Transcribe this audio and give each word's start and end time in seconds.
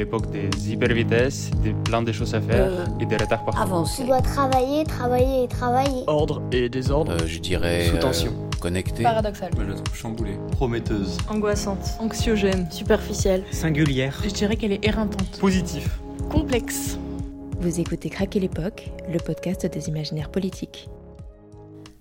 l'époque 0.00 0.30
des 0.30 0.48
hypervitesses, 0.72 1.50
des 1.62 1.72
plein 1.72 2.02
de 2.02 2.12
choses 2.12 2.34
à 2.34 2.40
faire 2.40 2.70
Euh, 2.72 3.00
et 3.00 3.06
des 3.06 3.16
retards 3.16 3.44
partout. 3.44 3.60
Avancer. 3.60 4.02
Tu 4.02 4.08
dois 4.08 4.22
travailler, 4.22 4.84
travailler 4.84 5.44
et 5.44 5.48
travailler. 5.48 6.02
Ordre 6.06 6.42
et 6.52 6.68
désordre. 6.68 7.12
Euh, 7.12 7.26
je 7.26 7.38
dirais. 7.38 7.86
Sous 7.88 7.96
euh, 7.96 8.00
tension. 8.00 8.32
connecté. 8.60 9.02
Paradoxal. 9.02 9.50
Moi, 9.54 9.64
je 9.66 9.70
la 9.72 9.76
trouve 9.76 9.94
chamboulée. 9.96 10.36
Prometteuse. 10.52 11.18
Angoissante. 11.28 11.84
Anxiogène. 11.98 12.66
Superficielle. 12.70 13.42
Singulière. 13.50 14.18
Je 14.24 14.30
dirais 14.30 14.56
qu'elle 14.56 14.72
est 14.72 14.84
éreintante. 14.86 15.38
Positif. 15.38 16.00
Complexe. 16.30 16.98
Vous 17.60 17.78
écoutez 17.80 18.08
Craquer 18.08 18.40
l'époque, 18.40 18.90
le 19.12 19.18
podcast 19.18 19.66
des 19.66 19.88
imaginaires 19.88 20.30
politiques. 20.30 20.88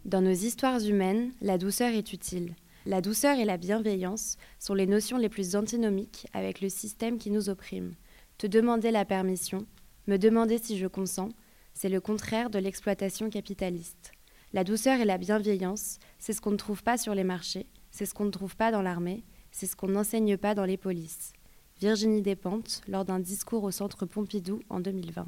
Dans 0.05 0.21
nos 0.21 0.31
histoires 0.31 0.79
humaines, 0.81 1.31
la 1.41 1.57
douceur 1.57 1.91
est 1.93 2.13
utile. 2.13 2.53
La 2.85 3.01
douceur 3.01 3.37
et 3.37 3.45
la 3.45 3.57
bienveillance 3.57 4.37
sont 4.57 4.73
les 4.73 4.87
notions 4.87 5.17
les 5.17 5.27
plus 5.27 5.57
antinomiques 5.57 6.27
avec 6.33 6.61
le 6.61 6.69
système 6.69 7.17
qui 7.17 7.29
nous 7.29 7.49
opprime. 7.49 7.95
Te 8.37 8.47
demander 8.47 8.89
la 8.89 9.03
permission, 9.03 9.65
me 10.07 10.17
demander 10.17 10.57
si 10.57 10.77
je 10.77 10.87
consens, 10.87 11.29
c'est 11.73 11.89
le 11.89 11.99
contraire 11.99 12.49
de 12.49 12.57
l'exploitation 12.57 13.29
capitaliste. 13.29 14.11
La 14.53 14.63
douceur 14.63 14.99
et 15.01 15.05
la 15.05 15.17
bienveillance, 15.17 15.99
c'est 16.19 16.31
ce 16.31 16.39
qu'on 16.39 16.51
ne 16.51 16.57
trouve 16.57 16.81
pas 16.81 16.97
sur 16.97 17.13
les 17.13 17.25
marchés, 17.25 17.67
c'est 17.91 18.05
ce 18.05 18.13
qu'on 18.13 18.25
ne 18.25 18.31
trouve 18.31 18.55
pas 18.55 18.71
dans 18.71 18.81
l'armée, 18.81 19.25
c'est 19.51 19.67
ce 19.67 19.75
qu'on 19.75 19.89
n'enseigne 19.89 20.37
pas 20.37 20.55
dans 20.55 20.65
les 20.65 20.77
polices. 20.77 21.33
Virginie 21.79 22.21
Despentes, 22.21 22.81
lors 22.87 23.05
d'un 23.05 23.19
discours 23.19 23.63
au 23.63 23.71
Centre 23.71 24.05
Pompidou 24.05 24.61
en 24.69 24.79
2020. 24.79 25.27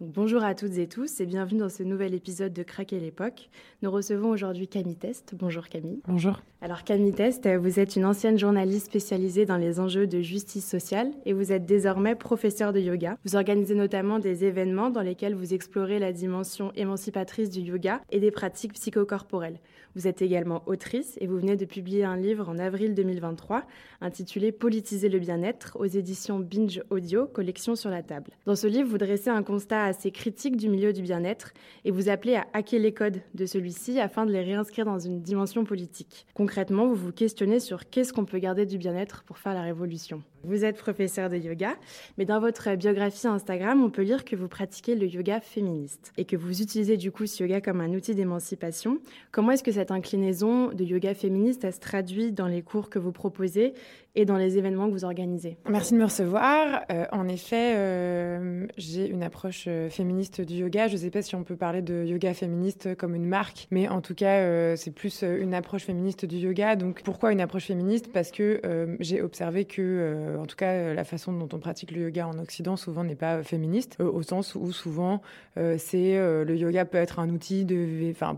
Donc, 0.00 0.12
bonjour 0.12 0.42
à 0.44 0.54
toutes 0.54 0.78
et 0.78 0.86
tous 0.86 1.20
et 1.20 1.26
bienvenue 1.26 1.60
dans 1.60 1.68
ce 1.68 1.82
nouvel 1.82 2.14
épisode 2.14 2.52
de 2.52 2.62
Craquer 2.62 3.00
l'époque. 3.00 3.48
Nous 3.82 3.90
recevons 3.90 4.30
aujourd'hui 4.30 4.68
Camille 4.68 4.96
Test. 4.96 5.34
Bonjour 5.36 5.68
Camille. 5.68 6.00
Bonjour. 6.06 6.40
Alors 6.60 6.84
Camille 6.84 7.12
Test, 7.12 7.48
vous 7.48 7.80
êtes 7.80 7.96
une 7.96 8.04
ancienne 8.04 8.38
journaliste 8.38 8.86
spécialisée 8.86 9.46
dans 9.46 9.56
les 9.56 9.80
enjeux 9.80 10.06
de 10.06 10.20
justice 10.20 10.68
sociale 10.68 11.10
et 11.26 11.32
vous 11.32 11.52
êtes 11.52 11.66
désormais 11.66 12.14
professeure 12.14 12.72
de 12.72 12.80
yoga. 12.80 13.16
Vous 13.24 13.34
organisez 13.34 13.74
notamment 13.74 14.18
des 14.18 14.44
événements 14.44 14.90
dans 14.90 15.02
lesquels 15.02 15.34
vous 15.34 15.54
explorez 15.54 15.98
la 15.98 16.12
dimension 16.12 16.72
émancipatrice 16.76 17.50
du 17.50 17.60
yoga 17.60 18.00
et 18.10 18.20
des 18.20 18.30
pratiques 18.30 18.74
psychocorporelles. 18.74 19.58
Vous 19.94 20.06
êtes 20.06 20.22
également 20.22 20.62
autrice 20.66 21.18
et 21.20 21.26
vous 21.26 21.36
venez 21.36 21.56
de 21.56 21.66
publier 21.66 22.04
un 22.04 22.16
livre 22.16 22.48
en 22.48 22.58
avril 22.58 22.94
2023 22.94 23.64
intitulé 24.00 24.52
Politiser 24.52 25.08
le 25.08 25.18
bien-être 25.18 25.76
aux 25.78 25.86
éditions 25.86 26.38
Binge 26.38 26.82
Audio, 26.90 27.26
collection 27.26 27.74
sur 27.74 27.90
la 27.90 28.02
table. 28.02 28.30
Dans 28.46 28.56
ce 28.56 28.66
livre, 28.66 28.88
vous 28.88 28.98
dressez 28.98 29.30
un 29.30 29.42
constat 29.42 29.81
assez 29.84 30.10
critique 30.10 30.56
du 30.56 30.68
milieu 30.68 30.92
du 30.92 31.02
bien-être 31.02 31.52
et 31.84 31.90
vous 31.90 32.08
appelez 32.08 32.36
à 32.36 32.46
hacker 32.52 32.80
les 32.80 32.92
codes 32.92 33.20
de 33.34 33.46
celui-ci 33.46 34.00
afin 34.00 34.26
de 34.26 34.32
les 34.32 34.42
réinscrire 34.42 34.84
dans 34.84 34.98
une 34.98 35.22
dimension 35.22 35.64
politique. 35.64 36.26
Concrètement, 36.34 36.86
vous 36.86 36.94
vous 36.94 37.12
questionnez 37.12 37.60
sur 37.60 37.88
qu'est-ce 37.88 38.12
qu'on 38.12 38.24
peut 38.24 38.38
garder 38.38 38.66
du 38.66 38.78
bien-être 38.78 39.22
pour 39.24 39.38
faire 39.38 39.54
la 39.54 39.62
révolution. 39.62 40.22
Vous 40.44 40.64
êtes 40.64 40.76
professeur 40.76 41.28
de 41.28 41.36
yoga, 41.36 41.76
mais 42.18 42.24
dans 42.24 42.40
votre 42.40 42.74
biographie 42.74 43.28
Instagram, 43.28 43.82
on 43.82 43.90
peut 43.90 44.02
lire 44.02 44.24
que 44.24 44.34
vous 44.34 44.48
pratiquez 44.48 44.96
le 44.96 45.06
yoga 45.06 45.40
féministe 45.40 46.12
et 46.16 46.24
que 46.24 46.36
vous 46.36 46.62
utilisez 46.62 46.96
du 46.96 47.12
coup 47.12 47.26
ce 47.26 47.44
yoga 47.44 47.60
comme 47.60 47.80
un 47.80 47.92
outil 47.92 48.16
d'émancipation. 48.16 48.98
Comment 49.30 49.52
est-ce 49.52 49.62
que 49.62 49.70
cette 49.70 49.92
inclinaison 49.92 50.68
de 50.72 50.82
yoga 50.82 51.14
féministe 51.14 51.70
se 51.70 51.78
traduit 51.78 52.32
dans 52.32 52.48
les 52.48 52.62
cours 52.62 52.90
que 52.90 52.98
vous 52.98 53.12
proposez 53.12 53.74
et 54.14 54.24
dans 54.26 54.36
les 54.36 54.58
événements 54.58 54.88
que 54.88 54.92
vous 54.92 55.04
organisez 55.04 55.56
Merci 55.68 55.94
de 55.94 55.98
me 55.98 56.04
recevoir. 56.04 56.82
Euh, 56.90 57.06
en 57.12 57.28
effet, 57.28 57.74
euh, 57.76 58.66
j'ai 58.76 59.08
une 59.08 59.22
approche 59.22 59.64
euh, 59.68 59.88
féministe 59.88 60.40
du 60.42 60.54
yoga. 60.54 60.86
Je 60.88 60.92
ne 60.94 60.98
sais 60.98 61.10
pas 61.10 61.22
si 61.22 61.34
on 61.34 61.44
peut 61.44 61.56
parler 61.56 61.80
de 61.80 62.04
yoga 62.04 62.34
féministe 62.34 62.94
comme 62.96 63.14
une 63.14 63.24
marque, 63.26 63.68
mais 63.70 63.88
en 63.88 64.00
tout 64.02 64.14
cas, 64.14 64.76
c'est 64.76 64.90
plus 64.90 65.22
une 65.22 65.54
approche 65.54 65.84
féministe 65.84 66.26
du 66.26 66.36
yoga. 66.36 66.76
Donc, 66.76 67.02
pourquoi 67.02 67.32
une 67.32 67.40
approche 67.40 67.66
féministe? 67.66 68.10
Parce 68.12 68.30
que 68.30 68.60
j'ai 69.00 69.22
observé 69.22 69.64
que, 69.64 70.36
en 70.38 70.46
tout 70.46 70.56
cas, 70.56 70.92
la 70.92 71.04
façon 71.04 71.32
dont 71.32 71.48
on 71.52 71.58
pratique 71.58 71.90
le 71.90 72.02
yoga 72.02 72.26
en 72.28 72.38
Occident 72.38 72.76
souvent 72.76 73.04
n'est 73.04 73.14
pas 73.14 73.42
féministe, 73.42 73.96
au 74.00 74.22
sens 74.22 74.54
où 74.54 74.72
souvent, 74.72 75.22
c'est 75.56 76.16
le 76.18 76.54
yoga 76.56 76.84
peut 76.84 76.98
être 76.98 77.18
un 77.18 77.28
outil 77.30 77.66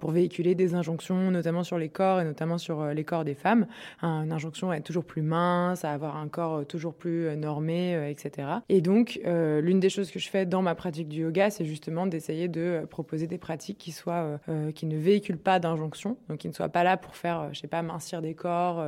pour 0.00 0.10
véhiculer 0.10 0.54
des 0.54 0.74
injonctions, 0.74 1.30
notamment 1.30 1.64
sur 1.64 1.78
les 1.78 1.88
corps 1.88 2.20
et 2.20 2.24
notamment 2.24 2.58
sur 2.58 2.86
les 2.86 3.04
corps 3.04 3.24
des 3.24 3.34
femmes. 3.34 3.66
Un- 4.02 4.22
une 4.24 4.32
injonction 4.32 4.70
à 4.70 4.76
être 4.76 4.84
toujours 4.84 5.04
plus 5.04 5.22
mince, 5.22 5.63
à 5.64 5.92
avoir 5.92 6.16
un 6.16 6.28
corps 6.28 6.56
euh, 6.56 6.64
toujours 6.64 6.94
plus 6.94 7.26
euh, 7.26 7.36
normé, 7.36 7.94
euh, 7.94 8.08
etc. 8.08 8.48
Et 8.68 8.80
donc, 8.80 9.20
l'une 9.24 9.80
des 9.80 9.88
choses 9.88 10.10
que 10.10 10.18
je 10.18 10.28
fais 10.28 10.46
dans 10.46 10.62
ma 10.62 10.74
pratique 10.74 11.08
du 11.08 11.22
yoga, 11.22 11.50
c'est 11.50 11.64
justement 11.64 12.06
d'essayer 12.06 12.48
de 12.48 12.86
proposer 12.90 13.26
des 13.26 13.38
pratiques 13.38 13.78
qui 13.78 13.92
soient, 13.92 14.38
qui 14.74 14.86
ne 14.86 14.96
véhiculent 14.96 15.38
pas 15.38 15.58
d'injonctions, 15.58 16.16
donc 16.28 16.38
qui 16.38 16.48
ne 16.48 16.52
soient 16.52 16.68
pas 16.68 16.84
là 16.84 16.96
pour 16.96 17.16
faire, 17.16 17.52
je 17.52 17.60
sais 17.60 17.66
pas, 17.66 17.82
mincir 17.82 18.22
des 18.22 18.34
corps 18.34 18.84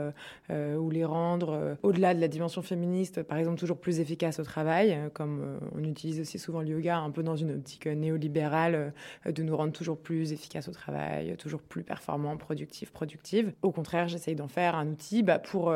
ou 0.50 0.90
les 0.90 1.04
rendre 1.04 1.76
au-delà 1.82 2.14
de 2.14 2.20
la 2.20 2.28
dimension 2.28 2.62
féministe, 2.62 3.22
par 3.22 3.38
exemple, 3.38 3.58
toujours 3.58 3.78
plus 3.78 4.00
efficaces 4.00 4.38
au 4.38 4.44
travail, 4.44 4.98
comme 5.14 5.58
on 5.74 5.82
utilise 5.84 6.20
aussi 6.20 6.38
souvent 6.38 6.60
le 6.60 6.68
yoga 6.68 6.98
un 6.98 7.10
peu 7.10 7.22
dans 7.22 7.36
une 7.36 7.52
optique 7.52 7.86
néolibérale, 7.86 8.92
de 9.26 9.42
nous 9.42 9.56
rendre 9.56 9.72
toujours 9.72 9.98
plus 9.98 10.32
efficaces 10.32 10.68
au 10.68 10.72
travail, 10.72 11.36
toujours 11.36 11.62
plus 11.62 11.82
performants, 11.82 12.36
productifs, 12.36 12.90
productives. 12.90 13.52
Au 13.62 13.72
contraire, 13.72 14.08
j'essaye 14.08 14.34
d'en 14.34 14.48
faire 14.48 14.74
un 14.74 14.88
outil 14.88 15.22
bah, 15.22 15.38
pour 15.38 15.74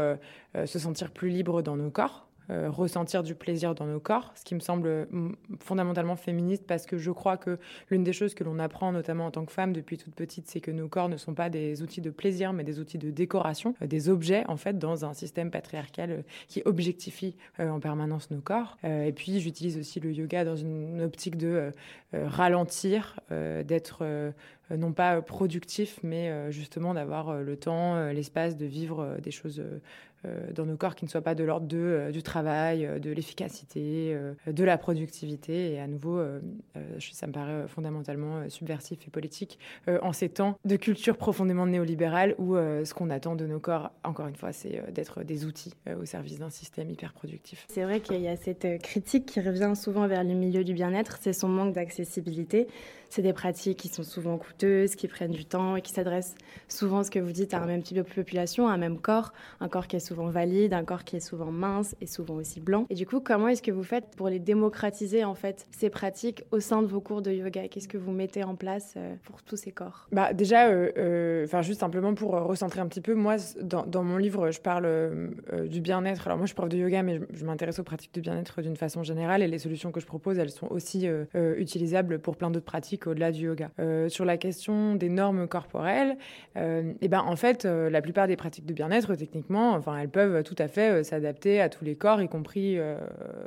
se 0.55 0.79
sentir 0.79 0.90
plus 1.15 1.31
libre 1.31 1.63
dans 1.63 1.77
nos 1.77 1.91
corps, 1.91 2.31
euh, 2.51 2.69
ressentir 2.69 3.23
du 3.23 3.37
plaisir 3.37 3.77
dans 3.77 3.87
nos 3.87 4.01
corps, 4.01 4.33
ce 4.35 4.45
qui 4.45 4.57
me 4.57 4.61
semble 4.61 5.07
mm, 5.11 5.35
fondamentalement 5.61 6.17
féministe 6.17 6.65
parce 6.67 6.85
que 6.85 6.99
je 6.99 7.13
crois 7.13 7.37
que 7.37 7.59
l'une 7.91 8.03
des 8.03 8.13
choses 8.13 8.35
que 8.35 8.43
l'on 8.43 8.59
apprend, 8.59 8.91
notamment 8.91 9.27
en 9.27 9.31
tant 9.31 9.45
que 9.45 9.53
femme 9.53 9.73
depuis 9.73 9.99
toute 9.99 10.17
petite, 10.17 10.49
c'est 10.49 10.61
que 10.61 10.73
nos 10.73 10.89
corps 10.89 11.09
ne 11.09 11.17
sont 11.17 11.35
pas 11.35 11.49
des 11.49 11.83
outils 11.83 12.01
de 12.01 12.11
plaisir, 12.11 12.53
mais 12.53 12.65
des 12.65 12.81
outils 12.81 12.99
de 12.99 13.11
décoration, 13.11 13.77
euh, 13.83 13.87
des 13.87 14.09
objets 14.09 14.45
en 14.49 14.57
fait 14.57 14.79
dans 14.79 15.05
un 15.05 15.13
système 15.13 15.53
patriarcal 15.53 16.11
euh, 16.11 16.23
qui 16.49 16.61
objectifie 16.65 17.37
en 17.59 17.79
permanence 17.79 18.31
nos 18.31 18.41
corps. 18.41 18.77
Et 18.85 19.13
puis 19.13 19.41
j'utilise 19.41 19.79
aussi 19.79 20.01
le 20.01 20.13
yoga 20.13 20.45
dans 20.45 20.57
une 20.57 21.03
optique 21.03 21.37
de 21.37 21.73
ralentir, 22.13 23.21
d'être 23.31 24.33
non 24.77 24.93
pas 24.93 25.17
euh, 25.17 25.21
productif, 25.21 25.99
mais 26.03 26.31
euh, 26.31 26.51
justement 26.51 26.95
d'avoir 26.95 27.31
euh, 27.31 27.43
le 27.43 27.57
temps, 27.57 27.97
euh, 27.97 28.13
l'espace 28.13 28.57
de 28.57 28.67
vivre 28.67 29.01
euh, 29.01 29.19
des 29.19 29.31
choses 29.31 29.61
euh, 29.61 29.81
euh, 30.27 30.53
dans 30.53 30.67
nos 30.67 30.77
corps 30.77 30.95
qui 30.95 31.07
ne 31.07 31.11
soient 31.11 31.23
pas 31.23 31.35
de 31.35 31.45
l'ordre 31.45 31.67
euh, 31.73 32.11
du 32.11 32.23
travail, 32.23 32.85
euh, 32.85 32.99
de 32.99 33.11
l'efficacité, 33.11 34.13
euh, 34.13 34.35
de 34.47 34.65
la 34.65 34.77
productivité. 34.77 35.73
Et 35.73 35.81
à 35.81 35.87
nouveau, 35.87 36.19
euh, 36.19 36.41
euh, 36.77 36.99
ça 37.13 37.27
me 37.27 37.33
paraît 37.33 37.53
euh, 37.53 37.67
fondamentalement 37.67 38.37
euh, 38.37 38.49
subversif 38.51 39.07
et 39.07 39.11
politique 39.11 39.59
euh, 39.89 39.99
en 40.03 40.13
ces 40.13 40.29
temps 40.29 40.59
de 40.67 40.77
culture 40.77 41.17
profondément 41.17 41.67
néolibérale 41.67 42.35
où 42.37 42.55
euh, 42.55 42.85
ce 42.85 42.93
qu'on 42.93 43.09
attend 43.09 43.35
de 43.35 43.47
nos 43.47 43.61
corps, 43.61 43.93
encore 44.05 44.27
une 44.27 44.37
fois, 44.37 44.53
c'est 44.53 44.79
euh, 44.79 44.91
d'être 44.91 45.23
des 45.23 45.47
outils 45.47 45.73
euh, 45.89 46.03
au 46.03 46.05
service 46.05 46.39
d'un 46.39 46.51
système 46.51 46.91
hyper 46.91 47.15
productif. 47.15 47.67
C'est 47.71 47.85
vrai 47.85 48.01
qu'il 48.01 48.21
y 48.21 48.29
a 48.29 48.37
cette 48.37 48.67
euh, 48.67 48.77
critique 48.77 49.25
qui 49.25 49.41
revient 49.41 49.73
souvent 49.75 50.07
vers 50.07 50.23
le 50.23 50.35
milieu 50.35 50.65
du 50.65 50.75
bien-être, 50.75 51.17
c'est 51.23 51.33
son 51.33 51.49
manque 51.49 51.73
d'accessibilité. 51.73 52.67
C'est 53.13 53.23
des 53.23 53.33
pratiques 53.33 53.79
qui 53.79 53.89
sont 53.89 54.05
souvent 54.05 54.39
coûteuses, 54.39 54.60
qui 54.61 55.09
prennent 55.09 55.31
du 55.31 55.47
temps 55.47 55.77
et 55.77 55.81
qui 55.81 55.93
s'adressent 55.93 56.35
souvent, 56.69 57.03
ce 57.03 57.11
que 57.11 57.19
vous 57.19 57.33
dites, 57.33 57.55
à 57.55 57.63
un 57.63 57.67
même 57.67 57.83
type 57.83 57.97
de 57.97 58.03
population, 58.03 58.69
à 58.69 58.73
un 58.73 58.77
même 58.77 58.99
corps, 58.99 59.33
un 59.61 59.69
corps 59.69 59.87
qui 59.87 59.97
est 59.97 60.01
souvent 60.01 60.29
valide, 60.29 60.75
un 60.75 60.85
corps 60.85 61.05
qui 61.05 61.17
est 61.17 61.21
souvent 61.21 61.51
mince 61.51 61.97
et 62.03 62.07
souvent 62.07 62.35
aussi 62.35 62.61
blanc. 62.61 62.85
Et 62.91 62.95
du 62.95 63.07
coup, 63.07 63.21
comment 63.21 63.49
est-ce 63.49 63.63
que 63.63 63.71
vous 63.71 63.83
faites 63.83 64.15
pour 64.17 64.29
les 64.29 64.39
démocratiser, 64.39 65.25
en 65.25 65.35
fait, 65.35 65.67
ces 65.71 65.89
pratiques 65.89 66.45
au 66.51 66.61
sein 66.61 66.83
de 66.83 66.87
vos 66.87 67.01
cours 67.01 67.23
de 67.23 67.33
yoga? 67.33 67.69
Qu'est-ce 67.69 67.89
que 67.89 67.97
vous 67.97 68.13
mettez 68.13 68.45
en 68.45 68.55
place 68.55 68.95
euh, 68.99 69.15
pour 69.25 69.43
tous 69.43 69.57
ces 69.57 69.73
corps? 69.73 70.09
Bah 70.13 70.35
déjà, 70.35 70.69
euh, 70.69 70.91
euh, 70.99 71.45
enfin 71.45 71.63
juste 71.63 71.81
simplement 71.81 72.13
pour 72.15 72.37
euh, 72.37 72.43
recentrer 72.43 72.81
un 72.81 72.87
petit 72.87 73.01
peu, 73.01 73.15
moi 73.15 73.37
dans, 73.63 73.87
dans 73.87 74.05
mon 74.05 74.19
livre, 74.19 74.51
je 74.51 74.61
parle 74.61 74.85
euh, 74.85 75.29
euh, 75.55 75.67
du 75.67 75.81
bien-être. 75.81 76.27
Alors 76.27 76.37
moi, 76.37 76.45
je 76.45 76.51
suis 76.51 76.57
prof 76.57 76.69
de 76.69 76.77
yoga, 76.77 77.03
mais 77.03 77.17
je, 77.17 77.39
je 77.39 77.47
m'intéresse 77.47 77.79
aux 77.79 77.85
pratiques 77.85 78.13
du 78.13 78.21
bien-être 78.21 78.61
d'une 78.61 78.77
façon 78.77 79.03
générale, 79.03 79.43
et 79.43 79.49
les 79.49 79.59
solutions 79.59 79.91
que 79.91 80.01
je 80.01 80.07
propose, 80.07 80.39
elles 80.39 80.51
sont 80.51 80.69
aussi 80.69 81.09
utilisables 81.57 82.19
pour 82.19 82.37
plein 82.37 82.51
d'autres 82.51 82.67
pratiques 82.67 83.07
au-delà 83.07 83.33
du 83.33 83.47
yoga. 83.47 83.71
Sur 84.09 84.27
la 84.27 84.37
question 84.37 84.50
des 84.95 85.09
normes 85.09 85.47
corporelles, 85.49 86.17
euh, 86.57 86.93
et 87.01 87.09
ben 87.09 87.21
en 87.21 87.37
fait, 87.37 87.65
euh, 87.65 87.91
la 87.91 88.03
plupart 88.03 88.27
des 88.27 88.37
pratiques 88.37 88.67
de 88.67 88.73
bien-être, 88.73 89.15
techniquement, 89.15 89.73
enfin 89.73 89.97
elles 89.99 90.09
peuvent 90.09 90.43
tout 90.43 90.57
à 90.59 90.69
fait 90.69 90.91
euh, 90.91 91.03
s'adapter 91.03 91.61
à 91.61 91.69
tous 91.69 91.85
les 91.85 91.95
corps, 91.95 92.21
y 92.23 92.29
compris 92.29 92.79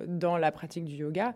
dans 0.07 0.37
la 0.37 0.51
pratique 0.51 0.85
du 0.85 0.95
yoga, 0.95 1.33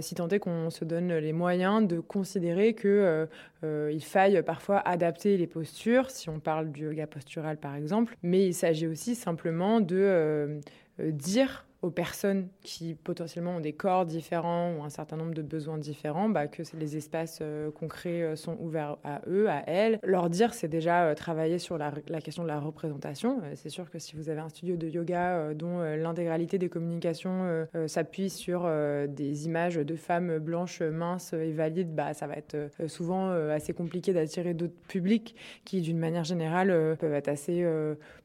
si 0.00 0.14
tant 0.14 0.28
est 0.28 0.38
qu'on 0.38 0.70
se 0.70 0.84
donne 0.84 1.12
les 1.14 1.32
moyens 1.32 1.86
de 1.86 2.00
considérer 2.00 2.74
que 2.74 3.28
il 3.62 4.02
faille 4.02 4.42
parfois 4.42 4.78
adapter 4.78 5.36
les 5.36 5.46
postures, 5.46 6.10
si 6.10 6.28
on 6.28 6.38
parle 6.38 6.70
du 6.70 6.84
yoga 6.84 7.06
postural 7.06 7.56
par 7.56 7.74
exemple, 7.74 8.16
mais 8.22 8.46
il 8.46 8.54
s'agit 8.54 8.86
aussi 8.86 9.14
simplement 9.14 9.80
de 9.80 10.60
dire 10.98 11.65
aux 11.86 11.90
personnes 11.90 12.48
qui 12.62 12.94
potentiellement 12.94 13.56
ont 13.56 13.60
des 13.60 13.72
corps 13.72 14.04
différents 14.04 14.74
ou 14.76 14.82
un 14.82 14.90
certain 14.90 15.16
nombre 15.16 15.34
de 15.34 15.42
besoins 15.42 15.78
différents, 15.78 16.28
bah, 16.28 16.48
que 16.48 16.62
les 16.76 16.96
espaces 16.96 17.38
euh, 17.42 17.70
concrets 17.70 18.22
euh, 18.22 18.36
sont 18.36 18.56
ouverts 18.60 18.98
à 19.04 19.20
eux, 19.28 19.48
à 19.48 19.62
elles. 19.68 19.98
Leur 20.02 20.28
dire, 20.30 20.52
c'est 20.52 20.68
déjà 20.68 21.04
euh, 21.04 21.14
travailler 21.14 21.58
sur 21.58 21.78
la, 21.78 21.92
question 22.20 22.42
de 22.42 22.48
la 22.48 22.58
représentation. 22.58 23.40
Euh, 23.42 23.52
c'est 23.54 23.68
sûr 23.68 23.90
que 23.90 23.98
si 23.98 24.16
vous 24.16 24.28
avez 24.28 24.40
un 24.40 24.48
studio 24.48 24.76
de 24.76 24.88
yoga 24.88 25.54
dont 25.54 25.80
l'intégralité 25.80 26.58
des 26.58 26.68
communications 26.68 27.66
s'appuie 27.86 28.30
sur 28.30 28.68
des 29.08 29.46
images 29.46 29.76
de 29.76 29.96
femmes 29.96 30.38
blanches, 30.38 30.82
minces 30.82 31.32
et 31.32 31.52
valides, 31.52 31.94
bah, 31.94 32.14
ça 32.14 32.26
va 32.26 32.34
être 32.34 32.56
souvent 32.86 33.30
assez 33.30 33.72
compliqué 33.72 34.12
d'attirer 34.12 34.54
d'autres 34.54 34.76
publics 34.88 35.36
qui, 35.64 35.80
d'une 35.80 35.98
manière 35.98 36.24
générale, 36.24 36.96
peuvent 36.98 37.12
être 37.12 37.28
assez 37.28 37.64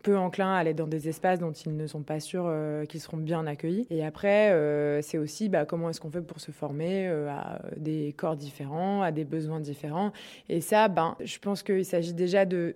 peu 0.03 0.17
enclins 0.17 0.53
à 0.53 0.57
aller 0.57 0.73
dans 0.73 0.87
des 0.87 1.09
espaces 1.09 1.39
dont 1.39 1.51
ils 1.51 1.75
ne 1.75 1.87
sont 1.87 2.03
pas 2.03 2.19
sûrs 2.19 2.51
qu'ils 2.87 3.01
seront 3.01 3.17
bien 3.17 3.45
accueillis. 3.51 3.86
Et 3.89 4.03
après, 4.03 4.51
euh, 4.51 5.01
c'est 5.01 5.18
aussi 5.18 5.50
bah, 5.50 5.65
comment 5.65 5.89
est-ce 5.89 6.01
qu'on 6.01 6.09
fait 6.09 6.21
pour 6.21 6.39
se 6.39 6.51
former 6.51 7.07
euh, 7.07 7.30
à 7.30 7.62
des 7.77 8.13
corps 8.18 8.36
différents, 8.36 9.01
à 9.01 9.12
des 9.12 9.24
besoins 9.24 9.59
différents. 9.59 10.12
Et 10.50 10.62
ça, 10.62 10.88
ben, 10.88 11.15
je 11.24 11.38
pense 11.39 11.63
qu'il 11.63 11.86
s'agit 11.86 12.13
déjà 12.13 12.45
de, 12.45 12.74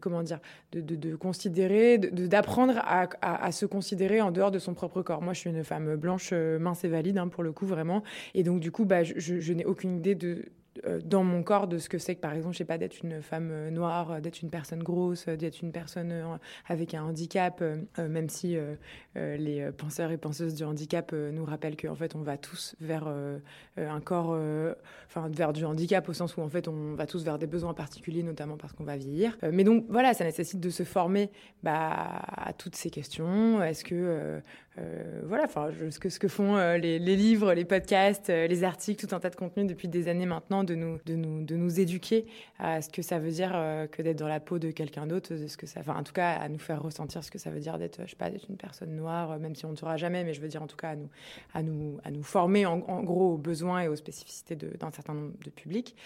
comment 0.00 0.22
dire, 0.22 0.38
de, 0.72 1.16
considérer, 1.16 1.98
d'apprendre 1.98 2.74
à, 2.82 3.52
se 3.52 3.66
considérer 3.66 4.20
en 4.20 4.30
dehors 4.30 4.50
de 4.50 4.58
son 4.58 4.74
propre 4.74 5.02
corps. 5.02 5.22
Moi, 5.22 5.32
je 5.32 5.40
suis 5.40 5.50
une 5.50 5.64
femme 5.64 5.96
blanche, 5.96 6.32
mince 6.32 6.84
et 6.84 6.88
valide, 6.88 7.18
hein, 7.18 7.28
pour 7.28 7.42
le 7.42 7.52
coup, 7.52 7.66
vraiment. 7.66 8.02
Et 8.34 8.42
donc, 8.42 8.60
du 8.60 8.70
coup, 8.70 8.84
bah, 8.84 9.02
je, 9.02 9.52
n'ai 9.52 9.64
aucune 9.64 9.96
idée 9.96 10.14
de 10.14 10.30
euh, 10.30 10.42
dans 11.04 11.24
mon 11.24 11.42
corps 11.42 11.66
de 11.66 11.78
ce 11.78 11.88
que 11.88 11.98
c'est 11.98 12.14
que, 12.14 12.20
par 12.20 12.32
exemple, 12.32 12.54
je 12.54 12.58
sais 12.58 12.64
pas, 12.64 12.78
d'être 12.78 13.02
une 13.02 13.22
femme 13.22 13.50
euh, 13.50 13.70
noire, 13.70 14.12
euh, 14.12 14.20
d'être 14.20 14.40
une 14.42 14.50
personne 14.50 14.82
grosse, 14.82 15.26
d'être 15.26 15.60
une 15.62 15.72
personne 15.72 16.38
avec 16.68 16.94
un 16.94 17.02
handicap, 17.02 17.62
même 17.98 18.28
si 18.28 18.56
les 19.14 19.70
penseurs 19.76 20.10
et 20.10 20.16
penseuses 20.16 20.54
du 20.54 20.64
handicap 20.64 21.12
nous 21.12 21.44
rappellent 21.44 21.76
qu'en 21.76 21.94
fait, 21.94 22.14
on 22.14 22.22
va 22.22 22.36
tous 22.36 22.74
vers 22.80 23.12
un 23.76 24.00
corps, 24.00 24.38
enfin, 25.06 25.28
vers 25.28 25.52
du 25.52 25.64
handicap 25.64 26.08
au 26.08 26.12
sens 26.12 26.36
où, 26.36 26.40
en 26.40 26.48
fait, 26.48 26.68
on 26.68 26.94
va 26.94 27.06
tous 27.06 27.24
vers 27.24 27.38
des 27.38 27.46
besoins 27.46 27.74
particuliers, 27.74 28.22
notamment 28.22 28.56
parce 28.56 28.72
qu'on 28.72 28.84
va 28.84 28.96
vieillir. 28.96 29.36
mais 29.52 29.64
donc, 29.64 29.84
voilà, 29.88 30.14
ça 30.14 30.24
nécessite 30.24 30.60
de 30.60 30.70
se 30.70 30.84
former 30.84 31.30
bah, 31.62 32.22
à 32.36 32.52
toutes 32.52 32.76
ces 32.76 32.90
questions. 32.90 33.62
Est-ce 33.62 33.84
que 33.84 34.40
euh, 34.78 35.22
voilà, 35.24 35.44
enfin, 35.44 35.70
ce 35.90 35.98
que, 35.98 36.08
ce 36.08 36.20
que 36.20 36.28
font 36.28 36.56
euh, 36.56 36.78
les, 36.78 36.98
livres, 37.00 37.52
les 37.54 37.64
podcasts, 37.64 38.30
euh, 38.30 38.46
les 38.46 38.62
articles, 38.62 39.04
tout 39.04 39.14
un 39.14 39.18
tas 39.18 39.28
de 39.28 39.34
contenus 39.34 39.66
depuis 39.66 39.88
des 39.88 40.06
années 40.06 40.26
maintenant, 40.26 40.62
de 40.62 40.76
nous, 40.76 40.98
de 41.06 41.16
nous, 41.16 41.42
de 41.42 41.56
nous 41.56 41.80
éduquer 41.80 42.26
à 42.58 42.80
ce 42.80 42.88
que 42.88 43.02
ça 43.02 43.18
veut 43.18 43.32
dire 43.32 43.50
que 43.90 44.00
d'être 44.02 44.18
dans 44.18 44.28
la 44.28 44.38
peau 44.38 44.58
de 44.58 44.70
quelqu'un 44.70 45.06
d'autre, 45.06 45.34
ce 45.34 45.56
que 45.56 45.66
ça, 45.66 45.80
enfin, 45.80 45.96
en 45.96 46.04
tout 46.04 46.12
cas, 46.12 46.32
à 46.32 46.48
nous 46.48 46.58
faire 46.58 46.82
ressentir 46.82 47.24
ce 47.24 47.30
que 47.30 47.38
ça 47.38 47.50
veut 47.50 47.58
dire 47.58 47.78
d'être, 47.78 48.02
je 48.04 48.10
sais 48.10 48.16
pas, 48.16 48.28
une 48.48 48.56
personne 48.56 48.94
noire, 48.94 49.38
même 49.38 49.54
si 49.54 49.66
on 49.66 49.72
ne 49.72 49.76
saura 49.76 49.96
jamais, 49.96 50.22
mais 50.24 50.34
je 50.34 50.40
veux 50.40 50.48
dire 50.48 50.62
en 50.62 50.66
tout 50.66 50.76
cas 50.76 50.90
à 50.90 50.96
nous, 50.96 51.08
à 51.52 51.62
nous, 51.62 51.98
à 52.04 52.10
nous 52.10 52.22
former 52.22 52.64
en, 52.66 52.80
en 52.86 53.02
gros 53.02 53.34
aux 53.34 53.38
besoins 53.38 53.80
et 53.80 53.88
aux 53.88 53.96
spécificités 53.96 54.54
d'un 54.54 54.90
certain 54.92 55.14
nombre 55.14 55.32
de 55.44 55.50
publics. 55.50 55.96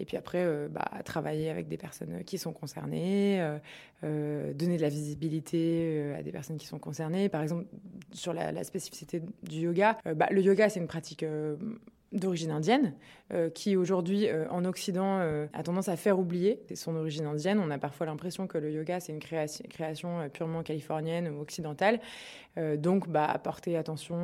Et 0.00 0.04
puis 0.04 0.16
après, 0.16 0.68
bah, 0.70 0.90
travailler 1.04 1.50
avec 1.50 1.68
des 1.68 1.76
personnes 1.76 2.24
qui 2.24 2.38
sont 2.38 2.52
concernées, 2.52 3.58
donner 4.02 4.76
de 4.76 4.82
la 4.82 4.88
visibilité 4.88 6.14
à 6.18 6.22
des 6.22 6.32
personnes 6.32 6.56
qui 6.56 6.66
sont 6.66 6.78
concernées. 6.78 7.28
Par 7.28 7.42
exemple, 7.42 7.66
sur 8.12 8.32
la, 8.32 8.64
spécificité 8.64 9.22
du 9.42 9.60
yoga, 9.60 9.98
euh, 10.06 10.14
bah, 10.14 10.28
le 10.30 10.42
yoga, 10.42 10.68
c'est 10.68 10.80
une 10.80 10.86
pratique 10.86 11.22
euh, 11.22 11.56
d'origine 12.12 12.50
indienne, 12.50 12.94
euh, 13.34 13.50
qui 13.50 13.76
aujourd'hui 13.76 14.26
euh, 14.26 14.48
en 14.48 14.64
Occident 14.64 15.18
euh, 15.20 15.46
a 15.52 15.62
tendance 15.62 15.88
à 15.88 15.96
faire 15.96 16.18
oublier 16.18 16.62
son 16.74 16.96
origine 16.96 17.26
indienne. 17.26 17.60
On 17.62 17.70
a 17.70 17.76
parfois 17.76 18.06
l'impression 18.06 18.46
que 18.46 18.56
le 18.56 18.70
yoga 18.72 19.00
c'est 19.00 19.12
une 19.12 19.18
création, 19.18 20.30
purement 20.32 20.62
californienne 20.62 21.28
ou 21.28 21.40
occidentale. 21.40 22.00
Donc, 22.78 23.08
bah, 23.08 23.40
porter 23.44 23.76
attention 23.76 24.18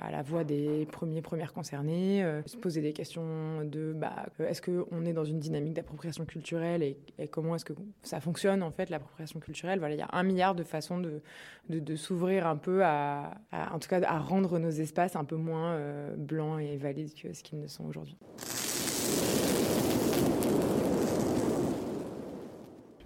à 0.00 0.10
la 0.10 0.22
voix 0.22 0.42
des 0.42 0.84
premiers 0.90 1.22
premières 1.22 1.52
concernées, 1.52 2.24
se 2.44 2.56
poser 2.56 2.80
des 2.80 2.92
questions 2.92 3.62
de 3.62 3.92
bah, 3.92 4.26
est-ce 4.40 4.60
qu'on 4.60 5.04
est 5.04 5.12
dans 5.12 5.24
une 5.24 5.38
dynamique 5.38 5.74
d'appropriation 5.74 6.24
culturelle 6.24 6.82
et, 6.82 6.96
comment 7.28 7.54
est-ce 7.54 7.64
que 7.64 7.74
ça 8.02 8.20
fonctionne 8.20 8.64
en 8.64 8.72
fait 8.72 8.90
l'appropriation 8.90 9.38
culturelle? 9.38 9.80
Il 9.92 9.96
y 9.96 10.02
a 10.02 10.08
un 10.10 10.24
milliard 10.24 10.56
de 10.56 10.64
façons 10.64 10.98
de, 10.98 11.94
s'ouvrir 11.94 12.48
un 12.48 12.56
peu 12.56 12.84
à, 12.84 13.30
en 13.52 13.78
tout 13.78 13.88
cas, 13.88 14.00
à 14.02 14.18
rendre 14.18 14.58
nos 14.58 14.70
espaces 14.70 15.14
un 15.14 15.24
peu 15.24 15.36
moins 15.36 15.78
blancs 16.16 16.60
et 16.60 16.76
valides 16.78 17.14
que 17.22 17.32
ce 17.32 17.42
qu'ils 17.42 17.60
ne 17.60 17.66
sont 17.66 17.84
aujourd'hui. 17.84 18.16